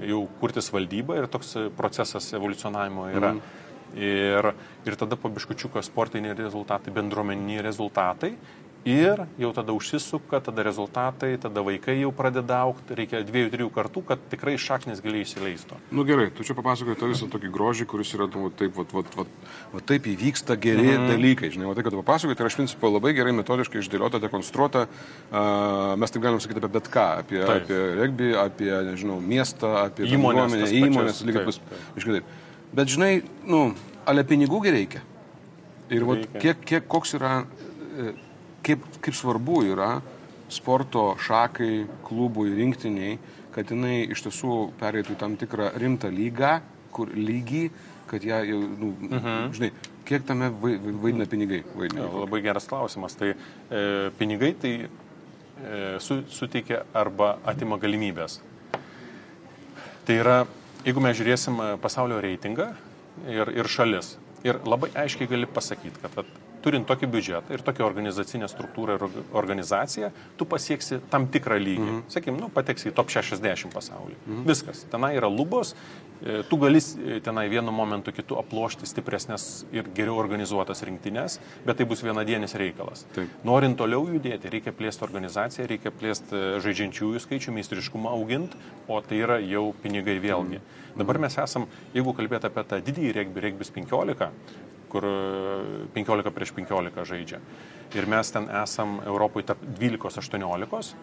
jau 0.02 0.24
kurtis 0.42 0.72
valdyba 0.74 1.20
ir 1.20 1.30
toks 1.30 1.54
procesas 1.78 2.32
evoliucionavimo 2.34 3.12
yra. 3.14 3.36
Mm. 3.36 3.60
Ir, 3.92 4.54
ir 4.88 4.96
tada 4.96 5.18
po 5.20 5.28
biškučiuko 5.36 5.82
sportiniai 5.84 6.32
rezultatai, 6.38 6.94
bendruomeniniai 6.96 7.66
rezultatai 7.66 8.32
Ir 8.82 9.20
jau 9.38 9.52
tada 9.54 9.76
užsisuka, 9.78 10.40
tada 10.42 10.64
rezultatai, 10.66 11.36
tada 11.38 11.62
vaikai 11.62 12.00
jau 12.00 12.10
pradeda 12.18 12.64
aukti, 12.66 12.96
reikia 12.98 13.20
dviejų, 13.22 13.50
trijų 13.54 13.68
kartų, 13.76 14.02
kad 14.10 14.22
tikrai 14.32 14.56
šaknis 14.58 15.04
giliai 15.06 15.22
įsileistų. 15.22 15.78
Na 15.92 16.00
nu, 16.00 16.06
gerai, 16.08 16.32
tu 16.34 16.42
čia 16.42 16.56
papasakoji 16.58 16.98
tą 16.98 17.10
visą 17.12 17.28
tokį 17.30 17.52
grožį, 17.54 17.86
kuris 17.92 18.14
yra 18.18 18.26
nu, 18.34 18.50
taip, 18.50 18.74
vat, 18.80 18.96
vat, 18.98 19.12
vat, 19.20 19.36
vat, 19.76 19.86
taip 19.92 20.08
įvyksta 20.10 20.58
geri 20.58 20.88
mm 20.88 20.96
-hmm. 20.96 21.12
dalykai. 21.14 21.52
Žinai, 21.54 21.68
o 21.70 21.76
tai, 21.78 21.84
kad 21.86 21.98
papasakoji, 22.00 22.40
tai 22.40 22.46
yra 22.48 22.54
iš 22.54 22.58
principo 22.58 22.90
labai 22.90 23.14
gerai 23.14 23.36
metodiškai 23.38 23.84
išdėliota, 23.84 24.24
dekonstruota. 24.24 24.88
Uh, 25.30 25.94
mes 26.02 26.12
taip 26.12 26.26
galim 26.26 26.42
sakyti 26.42 26.66
apie 26.66 26.74
bet 26.74 26.90
ką. 26.90 27.06
Apie, 27.22 27.46
taip. 27.46 27.62
apie 27.62 27.80
regbį, 28.02 28.32
apie, 28.48 28.72
nežinau, 28.90 29.20
miestą, 29.22 29.76
apie 29.86 30.10
įmonės, 30.10 30.74
įmonės, 30.74 31.22
lygiai 31.22 31.46
bus. 31.46 31.62
Bet 32.74 32.88
žinai, 32.90 33.22
nu, 33.46 33.76
ale 34.06 34.24
pinigų 34.24 34.66
reikia. 34.66 35.06
Ir 35.92 36.04
vat, 36.08 36.26
kiek, 36.42 36.58
kiek, 36.66 36.88
koks 36.88 37.14
yra 37.14 37.46
kaip, 38.66 38.84
kaip 39.02 39.18
svarbu 39.18 39.62
yra 39.72 39.92
sporto 40.52 41.14
šakai, 41.22 41.86
klubui, 42.06 42.52
rinktiniai, 42.58 43.18
kad 43.56 43.72
jinai 43.72 44.04
iš 44.12 44.26
tiesų 44.26 44.58
pereitų 44.80 45.16
tam 45.20 45.38
tikrą 45.40 45.72
rimtą 45.80 46.12
lygą, 46.12 46.60
kur 46.96 47.12
lygį, 47.16 47.64
kad 48.12 48.24
ją 48.28 48.42
nu, 48.52 48.92
mhm. 49.08 49.52
žinai, 49.56 49.72
kiek 50.08 50.26
tame 50.28 50.50
vaidina 50.52 51.28
pinigai? 51.30 51.62
Vaidina? 51.76 52.10
Labai 52.24 52.42
geras 52.44 52.68
klausimas. 52.68 53.16
Tai 53.16 53.32
e, 53.32 53.84
pinigai 54.20 54.52
tai 54.60 54.74
e, 54.82 54.88
su, 56.04 56.22
suteikia 56.32 56.84
arba 56.98 57.38
atima 57.48 57.80
galimybės. 57.80 58.42
Tai 60.08 60.18
yra, 60.18 60.38
jeigu 60.84 61.04
mes 61.04 61.16
žiūrėsim 61.20 61.60
pasaulio 61.84 62.20
reitingą 62.24 62.72
ir, 63.30 63.54
ir 63.56 63.70
šalis, 63.72 64.16
ir 64.44 64.60
labai 64.68 64.90
aiškiai 64.98 65.30
gali 65.30 65.48
pasakyti, 65.48 66.02
kad 66.02 66.24
at, 66.24 66.32
turint 66.64 66.88
tokį 66.90 67.10
biudžetą 67.12 67.56
ir 67.56 67.64
tokią 67.66 67.86
organizacinę 67.88 68.48
struktūrą 68.52 68.98
ir 68.98 69.06
organizaciją, 69.38 70.12
tu 70.38 70.48
pasieksi 70.50 71.02
tam 71.12 71.28
tikrą 71.32 71.58
lygį. 71.62 71.88
Mhm. 71.88 72.04
Sakykim, 72.12 72.40
nu, 72.42 72.52
pateksi 72.54 72.92
į 72.92 72.96
top 72.98 73.12
60 73.14 73.74
pasaulį. 73.74 74.18
Mhm. 74.26 74.46
Viskas. 74.50 74.86
Tenai 74.92 75.14
yra 75.18 75.30
lubos, 75.32 75.74
e, 76.22 76.42
tu 76.50 76.60
gali 76.62 76.82
e, 76.82 77.20
tenai 77.24 77.48
vienu 77.50 77.74
momentu 77.76 78.14
kitu 78.16 78.38
aplošti 78.40 78.90
stipresnės 78.90 79.66
ir 79.74 79.90
geriau 79.96 80.20
organizuotas 80.22 80.84
rinktinės, 80.88 81.40
bet 81.66 81.82
tai 81.82 81.88
bus 81.90 82.04
vienadienis 82.06 82.56
reikalas. 82.60 83.06
Taip. 83.16 83.32
Norint 83.48 83.78
toliau 83.78 84.06
judėti, 84.10 84.52
reikia 84.52 84.76
plėsti 84.76 85.06
organizaciją, 85.08 85.68
reikia 85.72 85.94
plėsti 85.94 86.38
e, 86.38 86.60
žaidžiančiųjų 86.66 87.26
skaičių, 87.26 87.56
meistriškumą 87.58 88.14
auginti, 88.18 88.60
o 88.88 89.02
tai 89.02 89.24
yra 89.26 89.42
jau 89.42 89.72
pinigai 89.82 90.20
vėlgi. 90.22 90.62
Mhm. 90.62 90.78
Dabar 91.02 91.22
mes 91.24 91.38
esam, 91.40 91.68
jeigu 91.96 92.12
kalbėt 92.16 92.46
apie 92.48 92.64
tą 92.68 92.82
didįjį 92.84 93.14
regbį, 93.16 93.44
regbis 93.46 93.72
15, 93.72 94.28
kur 94.92 95.08
15 95.96 96.28
e, 96.28 96.36
prieš 96.36 96.54
15 96.58 97.08
žaidžia. 97.08 97.42
Ir 97.96 98.08
mes 98.12 98.32
ten 98.32 98.48
esam 98.62 99.00
Europoje 99.06 99.50
tarp 99.52 99.64
12-18. 99.80 100.94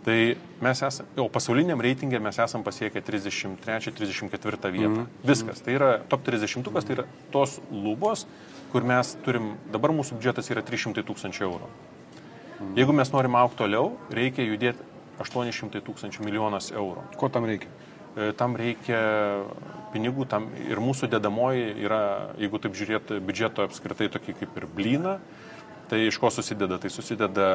Tai 0.00 0.16
mes 0.64 0.80
esame, 0.80 1.10
o 1.20 1.26
pasauliniam 1.28 1.80
reitingė 1.84 2.22
mes 2.24 2.38
esam 2.40 2.62
pasiekę 2.64 3.02
33-34 3.04 4.70
vietą. 4.72 5.02
Mm. 5.02 5.08
Viskas. 5.28 5.60
Tai 5.60 5.74
yra 5.76 5.90
top 6.08 6.24
30, 6.24 6.70
tai 6.72 6.96
yra 6.96 7.04
tos 7.34 7.58
lubos, 7.68 8.24
kur 8.72 8.86
mes 8.86 9.12
turim, 9.26 9.52
dabar 9.74 9.92
mūsų 9.92 10.16
biudžetas 10.16 10.48
yra 10.54 10.64
300 10.64 11.04
tūkstančių 11.04 11.44
eurų. 11.50 11.68
Mm. 11.68 12.72
Jeigu 12.80 12.96
mes 12.96 13.12
norim 13.12 13.36
aukti 13.36 13.60
toliau, 13.60 13.92
reikia 14.14 14.48
judėti 14.48 14.88
800 15.20 15.84
tūkstančių 15.84 16.24
milijonas 16.24 16.70
eurų. 16.72 17.04
Ko 17.20 17.28
tam 17.28 17.44
reikia? 17.50 17.68
E, 18.16 18.32
tam 18.40 18.56
reikia 18.56 19.00
pinigų 19.92 20.26
tam 20.30 20.48
ir 20.64 20.82
mūsų 20.82 21.10
dedamoji 21.12 21.70
yra, 21.84 22.02
jeigu 22.40 22.60
taip 22.62 22.76
žiūrėt, 22.78 23.14
biudžeto 23.26 23.66
apskritai 23.66 24.10
tokį 24.12 24.36
kaip 24.42 24.60
ir 24.60 24.68
blyną, 24.76 25.18
Tai 25.90 25.98
iš 26.06 26.20
ko 26.22 26.28
susideda? 26.30 26.76
Tai 26.78 26.86
susideda 26.94 27.46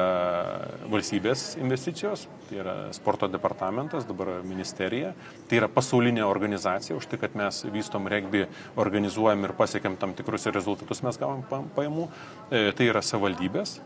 valstybės 0.92 1.54
investicijos, 1.56 2.26
tai 2.50 2.58
yra 2.60 2.74
sporto 2.92 3.30
departamentas, 3.32 4.04
dabar 4.04 4.42
ministerija, 4.44 5.14
tai 5.48 5.62
yra 5.62 5.70
pasaulinė 5.72 6.20
organizacija, 6.28 6.98
už 7.00 7.08
tai, 7.08 7.20
kad 7.22 7.38
mes 7.38 7.62
vystom 7.72 8.10
regbį, 8.12 8.44
organizuojam 8.82 9.48
ir 9.48 9.56
pasiekėm 9.56 9.96
tam 10.02 10.12
tikrus 10.18 10.44
rezultatus, 10.52 11.00
mes 11.06 11.16
gavom 11.22 11.46
pajamų, 11.48 12.10
e, 12.50 12.74
tai 12.76 12.90
yra 12.90 13.00
savivaldybės, 13.00 13.78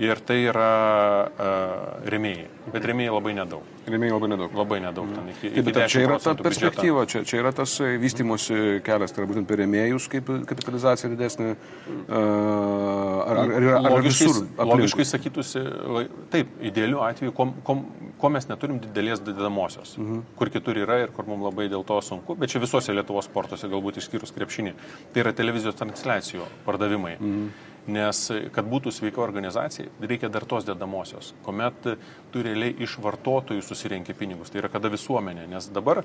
ir 0.00 0.20
tai 0.24 0.38
yra 0.48 0.70
uh, 1.28 2.08
remėjai. 2.10 2.46
Bet 2.70 2.86
remėjai 2.88 3.12
labai 3.12 3.32
nedaug. 3.36 3.68
Remėjai 3.90 4.14
labai 4.14 4.28
nedaug. 4.30 4.54
Labai 4.56 4.78
nedaug. 4.84 5.08
Mm. 5.08 5.16
Ten, 5.16 5.30
iki, 5.34 5.50
Taip, 5.56 5.66
bet 5.66 5.78
čia 5.92 6.04
yra 6.06 6.18
ta 6.22 6.34
perspektyva, 6.38 7.04
čia, 7.10 7.22
čia 7.26 7.40
yra 7.40 7.52
tas 7.56 7.74
e, 7.82 7.90
vystimosi 8.00 8.80
kelias, 8.86 9.12
tai 9.12 9.22
yra 9.22 9.30
būtent 9.32 9.48
per 9.48 9.60
remėjus 9.60 10.06
kaip 10.12 10.30
kapitalizacija 10.48 11.10
didesnė. 11.12 11.50
Uh, 12.06 12.20
ar, 13.24 13.42
ar, 13.42 13.54
ar, 13.56 13.68
ar 13.80 13.96
logiškai, 13.96 14.28
visur? 14.28 14.46
Logiškai 14.72 15.08
sakytųsi, 15.10 15.64
taip, 16.32 16.52
idealiu 16.70 17.02
atveju, 17.04 17.34
ko, 17.36 17.48
ko, 17.66 17.76
ko 18.20 18.32
mes 18.32 18.48
neturim 18.50 18.80
didelės 18.84 19.24
didamosios, 19.24 19.96
mm 19.98 20.06
-hmm. 20.06 20.22
kur 20.38 20.52
kitur 20.52 20.78
yra 20.84 21.00
ir 21.04 21.16
kur 21.16 21.28
mums 21.28 21.48
labai 21.48 21.68
dėl 21.72 21.84
to 21.86 22.00
sunku, 22.04 22.36
bet 22.36 22.52
čia 22.52 22.62
visose 22.62 22.94
Lietuvos 22.94 23.28
sportuose, 23.28 23.68
galbūt 23.68 24.00
išskyrus 24.00 24.32
krepšinį, 24.36 24.74
tai 25.12 25.24
yra 25.24 25.32
televizijos 25.32 25.76
transliacijų 25.80 26.48
pardavimai. 26.64 27.16
Mm 27.20 27.34
-hmm. 27.34 27.69
Nes 27.88 28.18
kad 28.52 28.66
būtų 28.68 28.92
sveika 28.92 29.22
organizacija, 29.24 29.88
reikia 30.04 30.28
dar 30.32 30.44
tos 30.48 30.66
dedamosios, 30.68 31.32
kuomet 31.46 31.86
tu 32.30 32.42
realiai 32.44 32.74
iš 32.84 32.98
vartotojų 33.00 33.62
susirenki 33.64 34.14
pinigus. 34.14 34.52
Tai 34.52 34.60
yra 34.60 34.70
kada 34.72 34.90
visuomenė, 34.92 35.46
nes 35.48 35.70
dabar 35.72 36.02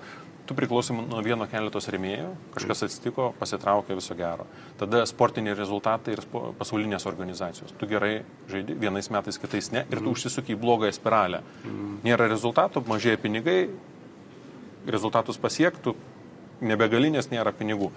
tu 0.47 0.55
priklausom 0.55 1.03
nuo 1.09 1.19
vieno 1.25 1.47
keletos 1.51 1.89
remėjų, 1.91 2.31
kažkas 2.55 2.85
atsitiko, 2.87 3.27
pasitraukė 3.41 3.99
viso 3.99 4.15
gero. 4.17 4.47
Tada 4.79 5.03
sportiniai 5.09 5.57
rezultatai 5.57 6.15
ir 6.15 6.23
pasaulinės 6.31 7.05
organizacijos. 7.11 7.75
Tu 7.75 7.91
gerai 7.91 8.13
žaidži, 8.51 8.79
vienais 8.79 9.11
metais, 9.11 9.39
kitais 9.41 9.71
ne, 9.75 9.83
ir 9.89 9.99
tu 9.99 10.07
mm. 10.07 10.15
užsisuki 10.15 10.55
į 10.55 10.61
blogąją 10.63 10.95
spiralę. 10.95 11.43
Mm. 11.65 11.95
Nėra 12.07 12.29
rezultatų, 12.31 12.85
mažėja 12.87 13.19
pinigai, 13.21 13.59
rezultatus 14.87 15.41
pasiektų, 15.41 15.95
nebegalinės 16.65 17.29
nėra 17.33 17.51
pinigų 17.55 17.91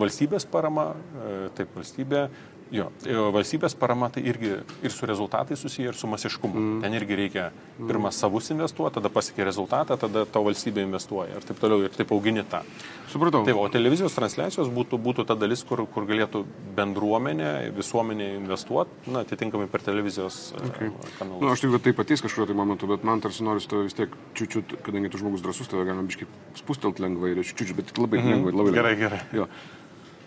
valstybės 0.00 0.46
parama, 0.50 0.88
e, 0.94 1.34
taip 1.54 1.74
valstybė 1.76 2.26
Jo, 2.74 2.88
valstybės 3.34 3.76
parama 3.78 4.08
tai 4.10 4.24
irgi 4.26 4.56
ir 4.82 4.92
su 4.92 5.06
rezultatais 5.06 5.60
susiję, 5.62 5.92
ir 5.92 5.98
su 5.98 6.08
masiškumu. 6.10 6.58
Mm. 6.58 6.80
Ten 6.82 6.96
irgi 6.98 7.18
reikia 7.20 7.44
pirmą 7.78 8.10
savus 8.14 8.50
investuoti, 8.50 8.96
tada 8.98 9.10
pasiekia 9.12 9.46
rezultatą, 9.46 9.96
tada 10.00 10.24
to 10.26 10.42
valstybė 10.42 10.82
investuoja 10.82 11.38
ir 11.38 11.46
taip 11.46 11.60
toliau, 11.62 11.84
ir 11.86 11.94
taip 11.94 12.10
augini 12.14 12.42
tą. 12.50 12.64
Supratau. 13.12 13.44
Taip, 13.46 13.58
o 13.60 13.68
televizijos 13.70 14.16
transliacijos 14.16 14.72
būtų, 14.74 14.98
būtų 15.04 15.26
ta 15.28 15.36
dalis, 15.38 15.62
kur, 15.68 15.84
kur 15.94 16.08
galėtų 16.08 16.42
bendruomenė, 16.74 17.50
visuomenė 17.76 18.32
investuoti, 18.40 19.04
na, 19.06 19.22
atitinkamai 19.22 19.68
per 19.70 19.84
televizijos 19.86 20.40
e, 20.56 20.64
okay. 20.66 20.90
kanalus. 21.20 21.44
Na, 21.44 21.46
nu, 21.46 21.52
aš 21.54 21.62
kad 21.76 21.84
tai 21.86 21.94
patys 21.94 22.24
kažkurio 22.24 22.48
tai 22.50 22.58
momentu, 22.58 22.90
bet 22.90 23.06
man 23.06 23.22
tarsi 23.22 23.46
nori 23.46 23.62
tave 23.70 23.86
vis 23.86 23.94
tiek 23.94 24.18
čiūčiut, 24.34 24.80
kadangi 24.86 25.12
tu 25.12 25.22
žmogus 25.22 25.44
drasus, 25.44 25.70
tave 25.70 25.86
galima 25.86 26.08
biškai 26.08 26.26
spustelt 26.58 27.02
lengvai, 27.02 27.36
čiūčiut, 27.38 27.78
bet 27.78 27.94
labai 28.00 28.18
mm 28.18 28.24
-hmm. 28.24 28.34
lengvai, 28.34 28.52
labai 28.58 28.72
lengvai. 28.72 28.82
Gerai, 28.82 28.96
gerai. 28.98 29.22
Jo. 29.38 29.46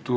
Tu 0.07 0.15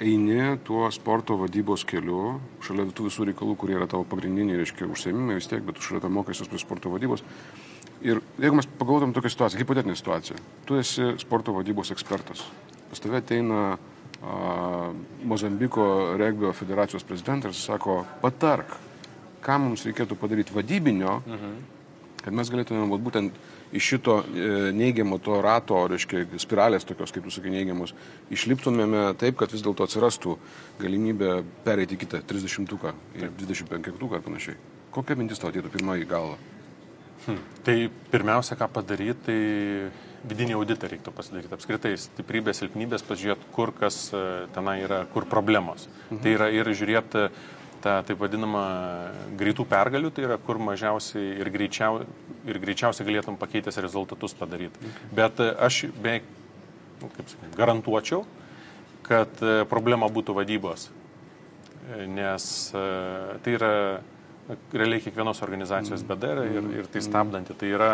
eini 0.00 0.58
tuo 0.64 0.90
sporto 0.92 1.36
vadybos 1.40 1.84
keliu, 1.88 2.38
šalia 2.64 2.86
tų 2.92 3.08
visų 3.08 3.28
reikalų, 3.30 3.56
kurie 3.56 3.76
yra 3.78 3.86
tavo 3.90 4.04
pagrindiniai, 4.08 4.58
reiškia, 4.60 4.88
užsiemimai 4.92 5.38
vis 5.38 5.48
tiek, 5.48 5.62
bet 5.64 5.80
šalia 5.80 6.02
tam 6.04 6.12
mokysies 6.18 6.50
prie 6.50 6.60
sporto 6.60 6.92
vadybos. 6.92 7.24
Ir 8.04 8.20
jeigu 8.40 8.58
mes 8.58 8.68
pagalvotum 8.78 9.14
tokią 9.16 9.32
situaciją, 9.32 9.62
hipotetinę 9.62 9.96
situaciją, 9.96 10.40
tu 10.68 10.76
esi 10.76 11.14
sporto 11.22 11.54
vadybos 11.56 11.92
ekspertas, 11.94 12.44
pas 12.90 13.00
tave 13.00 13.22
ateina 13.22 13.62
a, 13.74 14.90
Mozambiko 15.24 16.16
regbio 16.20 16.52
federacijos 16.52 17.04
prezidentas 17.04 17.56
ir 17.56 17.64
sako, 17.64 18.02
patark, 18.20 18.76
ką 19.44 19.58
mums 19.60 19.84
reikėtų 19.88 20.18
padaryti 20.20 20.56
vadybinio, 20.56 21.20
mhm. 21.24 21.56
kad 22.24 22.36
mes 22.36 22.52
galėtume 22.52 23.00
būtent 23.00 23.40
iš 23.74 23.88
šito 23.94 24.16
e, 24.22 24.48
neigiamo 24.76 25.18
to 25.22 25.40
rato, 25.44 25.80
reiškia, 25.90 26.24
spiralės 26.42 26.86
tokios, 26.86 27.12
kaip 27.14 27.26
jūs 27.26 27.40
sakai, 27.40 27.52
neigiamos, 27.54 27.94
išliptumėme 28.34 29.06
taip, 29.20 29.36
kad 29.40 29.52
vis 29.54 29.64
dėlto 29.66 29.88
atsirastų 29.88 30.38
galimybė 30.80 31.36
pereiti 31.66 31.98
kitą 32.00 32.22
30-uką 32.30 32.94
ir 33.18 33.30
25-uką 33.42 34.20
ir 34.20 34.26
panašiai. 34.26 34.58
Kokia 34.94 35.18
mintis 35.18 35.42
tau 35.42 35.50
atėtų 35.50 35.72
pirmą 35.74 35.98
į 36.02 36.08
galvą? 36.10 36.38
Hmm. 37.24 37.40
Tai 37.66 37.76
pirmiausia, 38.12 38.56
ką 38.60 38.68
padaryti, 38.70 39.22
tai 39.26 39.38
vidinį 40.28 40.56
auditą 40.58 40.88
reiktų 40.90 41.12
pasidaryti. 41.14 41.52
Apskritai, 41.56 41.94
stiprybės, 42.00 42.60
silpnybės, 42.62 43.04
pažiūrėti, 43.06 43.50
kur 43.54 43.72
kas 43.76 44.06
e, 44.14 44.22
tenai 44.54 44.78
yra, 44.84 45.04
kur 45.12 45.28
problemos. 45.28 45.88
Mhm. 46.08 46.22
Tai 46.24 46.34
yra 46.38 46.48
ir 46.54 46.70
žiūrėti 46.72 47.26
ta 47.84 47.98
taip 48.06 48.22
vadinama 48.22 48.64
greitų 49.38 49.66
pergalių, 49.68 50.10
tai 50.14 50.24
yra 50.28 50.38
kur 50.40 50.60
mažiausiai 50.62 51.34
ir, 51.42 51.50
greičiau, 51.52 52.04
ir 52.48 52.60
greičiausiai 52.62 53.06
galėtum 53.10 53.36
pakeitęs 53.40 53.80
rezultatus 53.84 54.36
padaryti. 54.38 54.92
Bet 55.14 55.42
e, 55.44 55.50
aš 55.66 55.84
beveik, 55.98 56.26
nu, 57.02 57.10
kaip 57.12 57.28
sakyti, 57.28 57.52
garantuočiau, 57.58 58.24
kad 59.04 59.44
e, 59.44 59.56
problema 59.68 60.08
būtų 60.08 60.36
vadybos. 60.38 60.88
E, 60.88 62.06
nes 62.08 62.48
tai 62.72 63.56
yra 63.58 63.74
realiai 64.72 65.02
kiekvienos 65.04 65.42
organizacijos 65.46 66.02
mm. 66.02 66.10
bėda 66.10 66.32
ir, 66.44 66.70
ir 66.80 66.88
tai 66.88 67.00
mm. 67.00 67.06
stabdanti. 67.08 67.56
Tai 67.60 67.70
yra, 67.70 67.90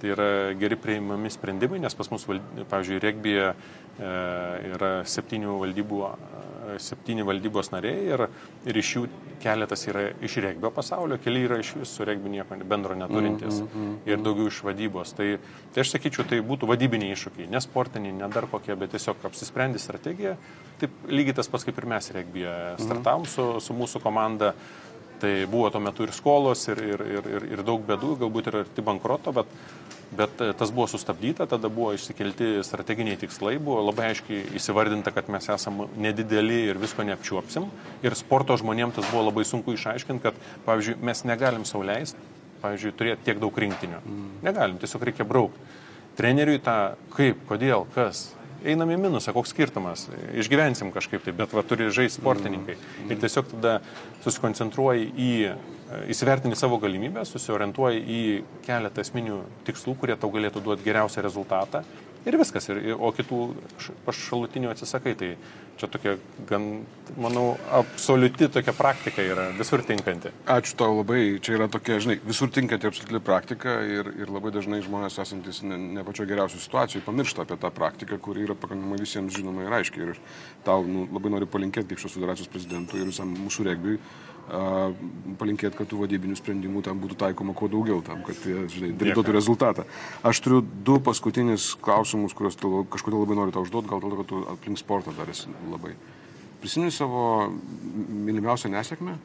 tai 0.00 0.12
yra 0.14 0.30
geri 0.60 0.78
prieimami 0.80 1.32
sprendimai, 1.32 1.80
nes 1.82 1.96
pas 1.96 2.10
mus, 2.12 2.26
pavyzdžiui, 2.26 3.02
regbėje 3.04 3.52
yra 4.76 4.92
septynių 5.08 5.56
valdybų 5.62 6.02
septyni 6.78 7.24
valdybos 7.26 7.70
nariai 7.72 8.06
ir, 8.12 8.22
ir 8.66 8.78
iš 8.80 8.92
jų 8.96 9.02
keletas 9.42 9.84
yra 9.90 10.06
iš 10.24 10.38
regbio 10.44 10.70
pasaulio, 10.74 11.18
keli 11.22 11.44
yra 11.46 11.58
iš 11.62 11.74
vis 11.80 11.92
su 11.98 12.06
regbiu 12.06 12.32
nieko 12.32 12.58
bendro 12.64 12.96
neturintis 12.98 13.60
mm, 13.60 13.68
mm, 13.68 13.84
mm, 13.84 13.98
ir 14.10 14.22
daugiau 14.24 14.50
iš 14.50 14.62
vadybos. 14.66 15.12
Tai, 15.16 15.28
tai 15.74 15.84
aš 15.84 15.94
sakyčiau, 15.94 16.26
tai 16.28 16.40
būtų 16.46 16.70
vadybiniai 16.70 17.14
iššūkiai, 17.16 17.50
ne 17.52 17.62
sportiniai, 17.62 18.16
ne 18.16 18.30
dar 18.32 18.48
kokie, 18.50 18.74
bet 18.78 18.94
tiesiog 18.96 19.28
apsisprendi 19.28 19.82
strategiją. 19.82 20.36
Taip 20.80 21.06
lygiai 21.10 21.36
tas 21.38 21.50
pats 21.52 21.66
kaip 21.66 21.78
ir 21.80 21.88
mes 21.92 22.10
regbėje 22.16 22.56
startavom 22.82 23.28
su, 23.30 23.46
su 23.64 23.76
mūsų 23.76 24.02
komanda. 24.04 24.54
Tai 25.20 25.32
buvo 25.48 25.70
tuo 25.72 25.80
metu 25.80 26.04
ir 26.04 26.12
skolos, 26.12 26.66
ir, 26.68 26.82
ir, 26.84 27.04
ir, 27.16 27.28
ir, 27.38 27.50
ir 27.56 27.64
daug 27.64 27.84
bėdų, 27.88 28.16
galbūt 28.20 28.50
ir 28.50 28.58
arti 28.64 28.84
bankroto, 28.84 29.32
bet 29.36 29.52
Bet 30.10 30.40
e, 30.40 30.52
tas 30.54 30.70
buvo 30.70 30.86
sustabdyta, 30.86 31.48
tada 31.50 31.68
buvo 31.68 31.90
išsikelti 31.96 32.62
strateginiai 32.64 33.18
tikslai, 33.18 33.56
buvo 33.58 33.80
labai 33.88 34.12
aiškiai 34.12 34.52
įsivardinta, 34.58 35.10
kad 35.14 35.26
mes 35.32 35.48
esame 35.50 35.88
nedideli 35.98 36.60
ir 36.70 36.78
visko 36.78 37.02
neapčiuopsim. 37.06 37.66
Ir 38.06 38.14
sporto 38.18 38.54
žmonėms 38.60 39.00
tas 39.00 39.08
buvo 39.10 39.24
labai 39.26 39.42
sunku 39.48 39.74
išaiškinti, 39.74 40.22
kad, 40.22 40.38
pavyzdžiui, 40.68 41.00
mes 41.10 41.24
negalim 41.26 41.66
sauliaisti, 41.66 42.22
pavyzdžiui, 42.62 42.94
turėti 43.00 43.26
tiek 43.26 43.42
daug 43.42 43.58
rinktinių. 43.66 43.98
Mm. 44.04 44.30
Negalim, 44.46 44.78
tiesiog 44.82 45.08
reikia 45.10 45.26
braukti. 45.26 45.74
Treneriui 46.16 46.62
tą 46.64 46.94
kaip, 47.16 47.42
kodėl, 47.50 47.84
kas, 47.96 48.28
einam 48.64 48.90
į 48.94 48.98
minusą, 49.00 49.34
koks 49.36 49.52
skirtumas, 49.54 50.06
išgyvensim 50.38 50.92
kažkaip 50.94 51.24
tai, 51.26 51.34
bet 51.36 51.54
va 51.56 51.64
turi 51.66 51.90
žaisti 51.94 52.20
sportininkai. 52.20 52.76
Mm. 52.76 53.12
Ir 53.12 53.20
tiesiog 53.22 53.50
tada 53.52 53.74
susikoncentruoji 54.24 55.10
į 55.12 55.30
įsivertini 56.10 56.58
savo 56.58 56.80
galimybę, 56.82 57.22
susiorientuoji 57.28 58.02
į 58.02 58.22
keletą 58.66 59.04
esminių 59.04 59.42
tikslų, 59.68 59.96
kurie 60.00 60.18
tau 60.18 60.32
galėtų 60.34 60.64
duoti 60.64 60.86
geriausią 60.86 61.24
rezultatą 61.26 61.84
ir 62.26 62.38
viskas, 62.40 62.66
ir, 62.72 62.80
o 62.98 63.12
kitų 63.14 63.40
pašalutinių 64.06 64.72
atsisakai. 64.72 65.14
Tai 65.18 65.30
čia 65.76 65.88
tokia, 65.92 66.16
gan, 66.48 66.66
manau, 67.20 67.56
absoliuti 67.74 68.48
tokia 68.52 68.74
praktika 68.76 69.24
yra, 69.24 69.48
visur 69.58 69.82
tinkanti. 69.86 70.32
Ačiū 70.50 70.76
tau 70.80 70.98
labai, 70.98 71.38
čia 71.44 71.56
yra 71.58 71.68
tokia, 71.72 71.98
žinai, 72.02 72.18
visur 72.26 72.50
tinkanti 72.52 72.88
absoliuti 72.88 73.22
praktika 73.24 73.78
ir, 73.84 74.10
ir 74.22 74.32
labai 74.32 74.52
dažnai 74.54 74.82
žmonės 74.84 75.20
esantis 75.22 75.62
ne, 75.66 75.78
ne 75.98 76.06
pačio 76.06 76.28
geriausių 76.28 76.62
situacijų 76.62 77.04
pamiršta 77.06 77.44
apie 77.44 77.58
tą 77.60 77.72
praktiką, 77.76 78.20
kuri 78.22 78.46
yra 78.46 78.56
pakankamai 78.58 79.00
visiems 79.02 79.36
žinoma 79.36 79.66
ir 79.66 79.76
aiškiai. 79.80 80.14
Ir 80.14 80.22
tau 80.66 80.86
nu, 80.86 81.04
labai 81.12 81.34
noriu 81.36 81.50
palinkėti 81.50 81.92
kaip 81.92 82.04
šios 82.04 82.16
federacijos 82.16 82.52
prezidentui 82.52 83.02
ir 83.02 83.12
visam 83.12 83.36
mūsų 83.36 83.68
regbiui 83.70 84.00
palinkėti, 84.46 85.74
kad 85.74 85.88
tų 85.90 86.04
vadybinių 86.04 86.36
sprendimų 86.38 86.82
tam 86.86 87.00
būtų 87.02 87.18
taikoma 87.18 87.54
kuo 87.56 87.66
daugiau, 87.70 87.98
tam, 88.06 88.22
kad 88.26 88.38
žinai, 88.70 88.92
duotų 88.94 89.34
rezultatą. 89.34 89.86
Aš 90.26 90.40
turiu 90.44 90.60
du 90.62 91.00
paskutinius 91.02 91.72
klausimus, 91.82 92.34
kuriuos 92.36 92.58
kažkodėl 92.92 93.24
labai 93.24 93.38
noriu 93.40 93.56
tau 93.56 93.64
užduoti, 93.66 93.90
gal 93.90 94.02
dėl 94.04 94.14
to, 94.14 94.20
kad 94.20 94.30
tu 94.30 94.42
aplink 94.54 94.78
sportą 94.78 95.14
dar 95.18 95.32
esi 95.32 95.50
labai. 95.70 95.94
Prisimeni 96.62 96.94
savo 96.94 97.22
mylimiausią 98.26 98.70
nesėkmę? 98.72 99.16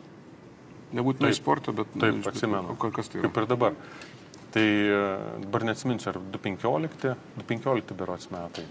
Nebūtinai 0.97 1.31
sportą, 1.35 1.73
bet... 1.75 1.91
Taip, 1.95 2.19
atsimenu. 2.27 2.75
Kas 2.91 3.11
tai 3.11 3.21
yra? 3.21 3.29
Kaip 3.29 3.39
ir 3.39 3.47
dabar. 3.47 3.75
Tai 4.51 4.63
e, 4.67 5.01
dabar 5.45 5.65
neatsiminsiu, 5.69 6.11
ar 6.11 6.19
2015, 6.33 7.13
2015 7.39 7.95
berots 7.99 8.27
metai. 8.33 8.65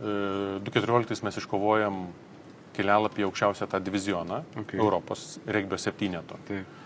2014 0.00 1.18
e, 1.18 1.26
mes 1.26 1.40
iškovojam 1.42 2.04
kelialapį 2.76 3.26
aukščiausią 3.26 3.66
tą 3.70 3.80
divizioną 3.82 4.44
okay. 4.62 4.78
Europos 4.78 5.40
regbio 5.50 5.78
septyneto. 5.80 6.38
Taip. 6.48 6.78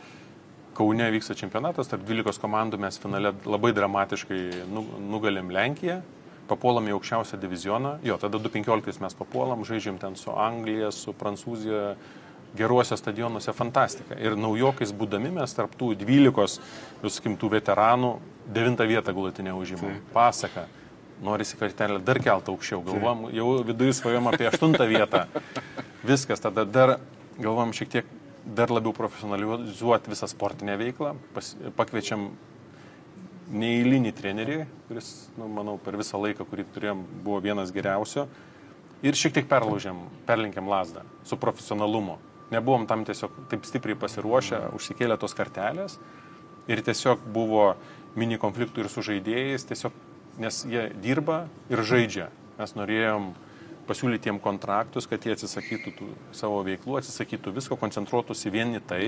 Kaune 0.74 1.06
vyksta 1.14 1.36
čempionatas, 1.38 1.86
tarp 1.86 2.02
12 2.08 2.40
komandų 2.42 2.80
mes 2.82 2.96
finale 2.98 3.30
labai 3.46 3.70
dramatiškai 3.76 4.40
nu, 4.72 4.82
nugalėm 5.12 5.52
Lenkiją 5.54 6.00
papuolam 6.48 6.88
į 6.90 6.94
aukščiausią 6.96 7.38
divizioną, 7.40 7.96
jo, 8.06 8.18
tada 8.20 8.40
2015 8.42 9.02
mes 9.04 9.16
papuolam, 9.18 9.64
žaidžiam 9.66 9.98
ten 10.02 10.16
su 10.20 10.32
Anglija, 10.32 10.90
su 10.92 11.14
Prancūzija, 11.16 11.94
geruose 12.54 12.96
stadionuose 12.96 13.52
fantastika. 13.52 14.16
Ir 14.20 14.36
naujokais 14.38 14.92
būdami 14.94 15.32
mes 15.34 15.56
tarp 15.56 15.74
tų 15.78 15.94
12, 15.98 16.60
jūs 17.02 17.18
sakim, 17.18 17.36
tų 17.40 17.50
veteranų, 17.56 18.14
9 18.54 18.86
vietą 18.90 19.14
galutinė 19.16 19.54
užima. 19.58 19.96
Pasaka. 20.14 20.68
Norisi 21.24 21.56
kartelę 21.58 22.00
dar 22.02 22.18
keltą 22.22 22.52
aukščiau. 22.52 22.82
Galvom, 22.84 23.28
jau 23.34 23.48
viduje 23.66 23.94
svajom 23.96 24.30
apie 24.30 24.48
8 24.50 24.74
vietą. 24.90 25.24
Viskas, 26.06 26.42
tada 26.42 26.66
dar 26.66 26.98
galvom 27.38 27.72
šiek 27.74 27.90
tiek 27.90 28.10
dar 28.44 28.70
labiau 28.70 28.92
profesionalizuoti 28.92 30.12
visą 30.12 30.28
sportinę 30.28 30.76
veiklą. 30.78 31.14
Pas, 31.34 31.54
pakviečiam 31.78 32.28
neįlinį 33.54 34.12
trenerį, 34.16 34.58
kuris, 34.88 35.10
nu, 35.38 35.48
manau, 35.50 35.76
per 35.82 35.98
visą 35.98 36.18
laiką, 36.20 36.46
kurį 36.48 36.66
turėjom, 36.74 37.04
buvo 37.24 37.40
vienas 37.44 37.72
geriausio. 37.74 38.26
Ir 39.04 39.18
šiek 39.18 39.34
tiek 39.36 39.48
perlaužėm, 39.50 39.98
perlinkėm 40.28 40.68
lasdą 40.70 41.04
su 41.28 41.38
profesionalumu. 41.40 42.16
Nebuvom 42.54 42.86
tam 42.88 43.04
tiesiog 43.06 43.34
taip 43.50 43.66
stipriai 43.68 43.98
pasiruošę, 43.98 44.60
užsikėlę 44.76 45.16
tos 45.20 45.36
kartelės. 45.36 45.98
Ir 46.70 46.80
tiesiog 46.84 47.24
buvo 47.34 47.74
mini 48.16 48.38
konfliktų 48.40 48.84
ir 48.84 48.90
su 48.92 49.04
žaidėjais, 49.04 49.66
tiesiog, 49.68 49.96
nes 50.40 50.62
jie 50.68 50.88
dirba 51.02 51.44
ir 51.72 51.82
žaidžia. 51.84 52.30
Mes 52.58 52.76
norėjom 52.78 53.32
pasiūlyti 53.88 54.30
jiem 54.30 54.40
kontraktus, 54.40 55.08
kad 55.10 55.24
jie 55.26 55.34
atsisakytų 55.34 55.92
tų 55.98 56.08
savo 56.36 56.62
veiklų, 56.64 56.98
atsisakytų 57.00 57.52
visko, 57.58 57.76
koncentruotųsi 57.80 58.52
vien 58.54 58.72
į 58.78 58.82
tai, 58.88 59.02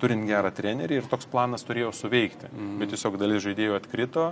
turint 0.00 0.28
gerą 0.28 0.52
trenerį 0.54 1.00
ir 1.00 1.10
toks 1.10 1.28
planas 1.30 1.66
turėjo 1.66 1.90
suveikti. 1.96 2.50
Mm. 2.52 2.78
Bet 2.80 2.94
tiesiog 2.94 3.18
dalis 3.20 3.44
žaidėjų 3.44 3.76
atkrito 3.78 4.30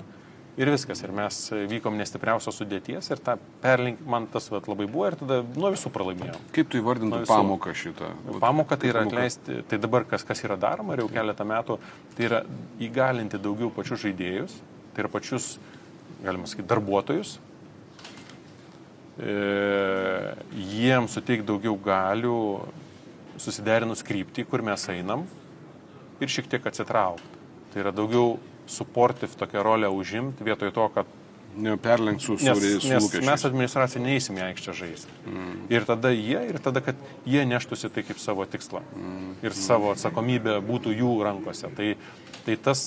ir 0.57 0.71
viskas. 0.73 1.03
Ir 1.05 1.13
mes 1.15 1.39
vykom 1.71 1.97
nestipriausios 2.01 2.57
sudėties 2.61 3.11
ir 3.13 3.23
tą 3.25 3.37
perlink, 3.63 4.01
man 4.09 4.29
tas 4.33 4.49
vat, 4.53 4.69
labai 4.71 4.89
buvo 4.91 5.09
ir 5.11 5.19
tada 5.21 5.41
nuo 5.57 5.73
visų 5.75 5.93
pralaimėjom. 5.95 6.49
Kaip 6.57 6.71
tu 6.73 6.81
įvardintum 6.81 7.27
pamoką 7.29 7.75
šitą? 7.77 8.11
Pamoka 8.43 8.79
tai 8.81 8.93
yra 8.93 9.05
atleisti, 9.07 9.61
tai 9.69 9.81
dabar 9.83 10.07
kas, 10.09 10.25
kas 10.27 10.43
yra 10.47 10.59
daroma 10.61 10.97
jau 10.99 11.09
keletą 11.13 11.47
metų, 11.49 11.79
tai 12.17 12.29
yra 12.31 12.43
įgalinti 12.83 13.41
daugiau 13.43 13.73
pačius 13.75 14.07
žaidėjus, 14.07 14.57
tai 14.95 15.05
yra 15.05 15.13
pačius, 15.13 15.57
galima 16.25 16.49
sakyti, 16.49 16.69
darbuotojus, 16.73 17.37
e, 19.21 19.37
jiems 20.73 21.19
suteikti 21.19 21.51
daugiau 21.53 21.77
galių, 21.85 22.39
susiderinus 23.37 24.01
kryptį, 24.07 24.47
kur 24.49 24.65
mes 24.65 24.89
einam 24.89 25.27
ir 26.21 26.33
šiek 26.33 26.51
tiek 26.51 26.67
atsitraukti. 26.67 27.45
Tai 27.73 27.85
yra 27.85 27.93
daugiau 27.95 28.37
suportiv 28.67 29.37
tokią 29.39 29.63
rolę 29.63 29.91
užimti 29.93 30.45
vietoj 30.47 30.73
to, 30.75 30.89
kad 30.95 31.15
Neperlenkt 31.57 32.23
su, 32.23 32.35
nes, 32.37 32.59
su 32.83 32.89
nes 32.91 33.05
lūkesčiais. 33.05 33.25
mes 33.25 33.45
administracija 33.49 34.03
neįsim 34.05 34.37
į 34.37 34.43
aikštę 34.51 34.75
žaisti. 34.77 35.15
Mm. 35.25 35.55
Ir 35.73 35.87
tada 35.89 36.11
jie, 36.13 36.41
ir 36.51 36.59
tada, 36.61 36.83
kad 36.85 36.99
jie 37.25 37.45
neštųsi 37.49 37.89
tai 37.95 38.05
kaip 38.05 38.21
savo 38.21 38.45
tikslą. 38.45 38.83
Mm. 38.93 39.31
Ir 39.47 39.57
savo 39.57 39.95
atsakomybė 39.95 40.59
būtų 40.67 40.93
jų 40.99 41.15
rankose. 41.25 41.71
Tai, 41.79 41.89
tai 42.45 42.59
tas, 42.61 42.83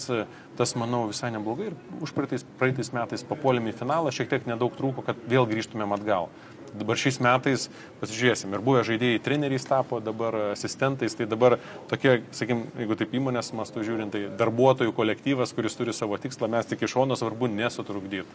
tas, 0.60 0.76
manau, 0.78 1.08
visai 1.10 1.32
neblogai. 1.34 1.72
Ir 1.72 2.04
už 2.06 2.14
praeitais, 2.14 2.46
praeitais 2.62 2.94
metais 2.94 3.26
papuolėm 3.26 3.72
į 3.72 3.76
finalą, 3.80 4.14
šiek 4.14 4.30
tiek 4.30 4.46
nedaug 4.50 4.78
trūko, 4.78 5.06
kad 5.08 5.18
vėl 5.32 5.50
grįžtumėm 5.50 5.98
atgal. 5.98 6.30
Dabar 6.78 7.00
šiais 7.00 7.20
metais 7.24 7.68
pasižiūrėsim. 8.02 8.54
Ir 8.54 8.64
buvę 8.66 8.86
žaidėjai 8.88 9.22
treneriais 9.26 9.68
tapo, 9.68 10.00
dabar 10.04 10.38
asistentais. 10.54 11.18
Tai 11.18 11.28
dabar 11.30 11.58
tokie, 11.92 12.20
sakykim, 12.36 12.66
jeigu 12.80 12.98
taip 13.00 13.14
įmonės 13.20 13.54
mastu 13.58 13.84
žiūrint, 13.86 14.14
tai 14.16 14.28
darbuotojų 14.40 14.96
kolektyvas, 14.98 15.54
kuris 15.58 15.78
turi 15.80 15.96
savo 15.96 16.20
tikslą, 16.22 16.52
mes 16.52 16.70
tik 16.70 16.86
iš 16.86 16.98
šono 16.98 17.18
svarbu 17.20 17.52
nesutrukdyti. 17.54 18.28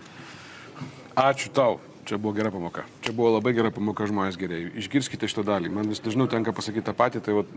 Ačiū 1.14 1.52
tau. 1.54 1.78
Čia 2.04 2.18
buvo 2.20 2.34
gera 2.36 2.50
pamoka. 2.52 2.82
Čia 3.00 3.14
buvo 3.16 3.30
labai 3.32 3.54
gera 3.56 3.70
pamoka 3.72 4.04
žmonės 4.04 4.36
geriai. 4.36 4.66
Išgirskite 4.76 5.24
šitą 5.30 5.40
dalį. 5.48 5.70
Man 5.72 5.88
vis 5.88 6.02
dažniau 6.04 6.28
tenka 6.28 6.52
pasakyti 6.52 6.84
tą 6.84 6.92
patį, 6.96 7.22
tai 7.24 7.36
vat, 7.38 7.54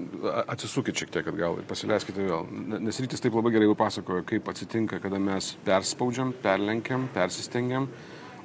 atsisukit 0.54 0.96
šiek 0.96 1.12
tiek 1.12 1.28
atgal 1.28 1.58
ir 1.60 1.66
pasileiskite 1.68 2.24
vėl. 2.24 2.48
Nes 2.80 3.00
rytis 3.04 3.24
taip 3.24 3.36
labai 3.36 3.52
gerai 3.58 3.68
jau 3.68 3.76
pasakojo, 3.76 4.24
kaip 4.30 4.48
atsitinka, 4.48 5.02
kada 5.04 5.20
mes 5.20 5.50
perspaudžiam, 5.68 6.32
perlenkiam, 6.46 7.10
persistengiam, 7.18 7.90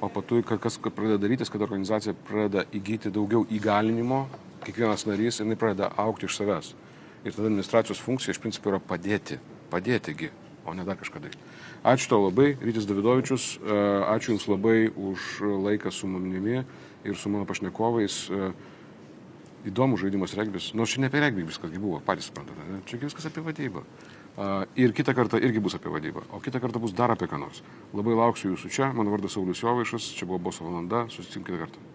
o 0.03 0.09
pato, 0.11 0.41
kas 0.43 0.77
pradeda 0.83 1.17
darytis, 1.21 1.51
kad 1.51 1.63
organizacija 1.63 2.15
pradeda 2.27 2.65
įgyti 2.75 3.11
daugiau 3.13 3.45
įgalinimo, 3.47 4.25
kiekvienas 4.65 5.05
narys, 5.07 5.39
jinai 5.39 5.55
pradeda 5.59 5.93
aukti 6.03 6.27
iš 6.27 6.35
savęs. 6.39 6.73
Ir 7.23 7.31
tada 7.31 7.47
administracijos 7.47 8.01
funkcija 8.03 8.35
iš 8.35 8.41
principo 8.43 8.73
yra 8.73 8.81
padėti. 8.83 9.39
Padėtigi, 9.71 10.29
o 10.67 10.75
ne 10.75 10.83
dar 10.85 10.99
kažką 10.99 11.21
daryti. 11.23 11.39
Ačiū 11.87 12.11
tau 12.11 12.25
labai, 12.25 12.53
Rytis 12.59 12.87
Davidovičius, 12.87 13.47
ačiū 14.11 14.33
Jums 14.33 14.49
labai 14.51 14.91
už 14.91 15.29
laiką 15.63 15.91
su 15.91 16.07
manimi 16.07 16.61
ir 17.03 17.17
su 17.19 17.31
mano 17.31 17.47
pašnekovais. 17.47 18.27
Įdomus 19.63 20.03
žaidimas 20.03 20.35
regbis. 20.35 20.73
Nors 20.75 20.91
nu, 20.91 20.91
čia 20.91 21.01
ne 21.03 21.07
apie 21.07 21.23
regbį 21.23 21.47
viskas 21.47 21.71
buvo, 21.79 22.01
patys 22.03 22.27
suprantate, 22.27 22.81
čia 22.89 22.99
viskas 22.99 23.29
apie 23.29 23.43
vadybą. 23.45 23.85
Ir 24.75 24.93
kitą 24.97 25.13
kartą 25.13 25.37
irgi 25.37 25.61
bus 25.61 25.75
apie 25.77 25.91
vadybą, 25.93 26.23
o 26.33 26.39
kitą 26.41 26.59
kartą 26.59 26.79
bus 26.81 26.93
dar 26.97 27.11
apie 27.13 27.27
ką 27.29 27.37
nors. 27.37 27.61
Labai 27.93 28.15
lauksiu 28.17 28.55
Jūsų 28.55 28.71
čia, 28.73 28.93
mano 28.97 29.13
vardas 29.13 29.37
Saulis 29.37 29.61
Jovaišas, 29.61 30.13
čia 30.17 30.25
buvo 30.25 30.41
Boso 30.49 30.65
valanda, 30.65 31.05
susitim 31.13 31.45
kitą 31.45 31.67
kartą. 31.67 31.92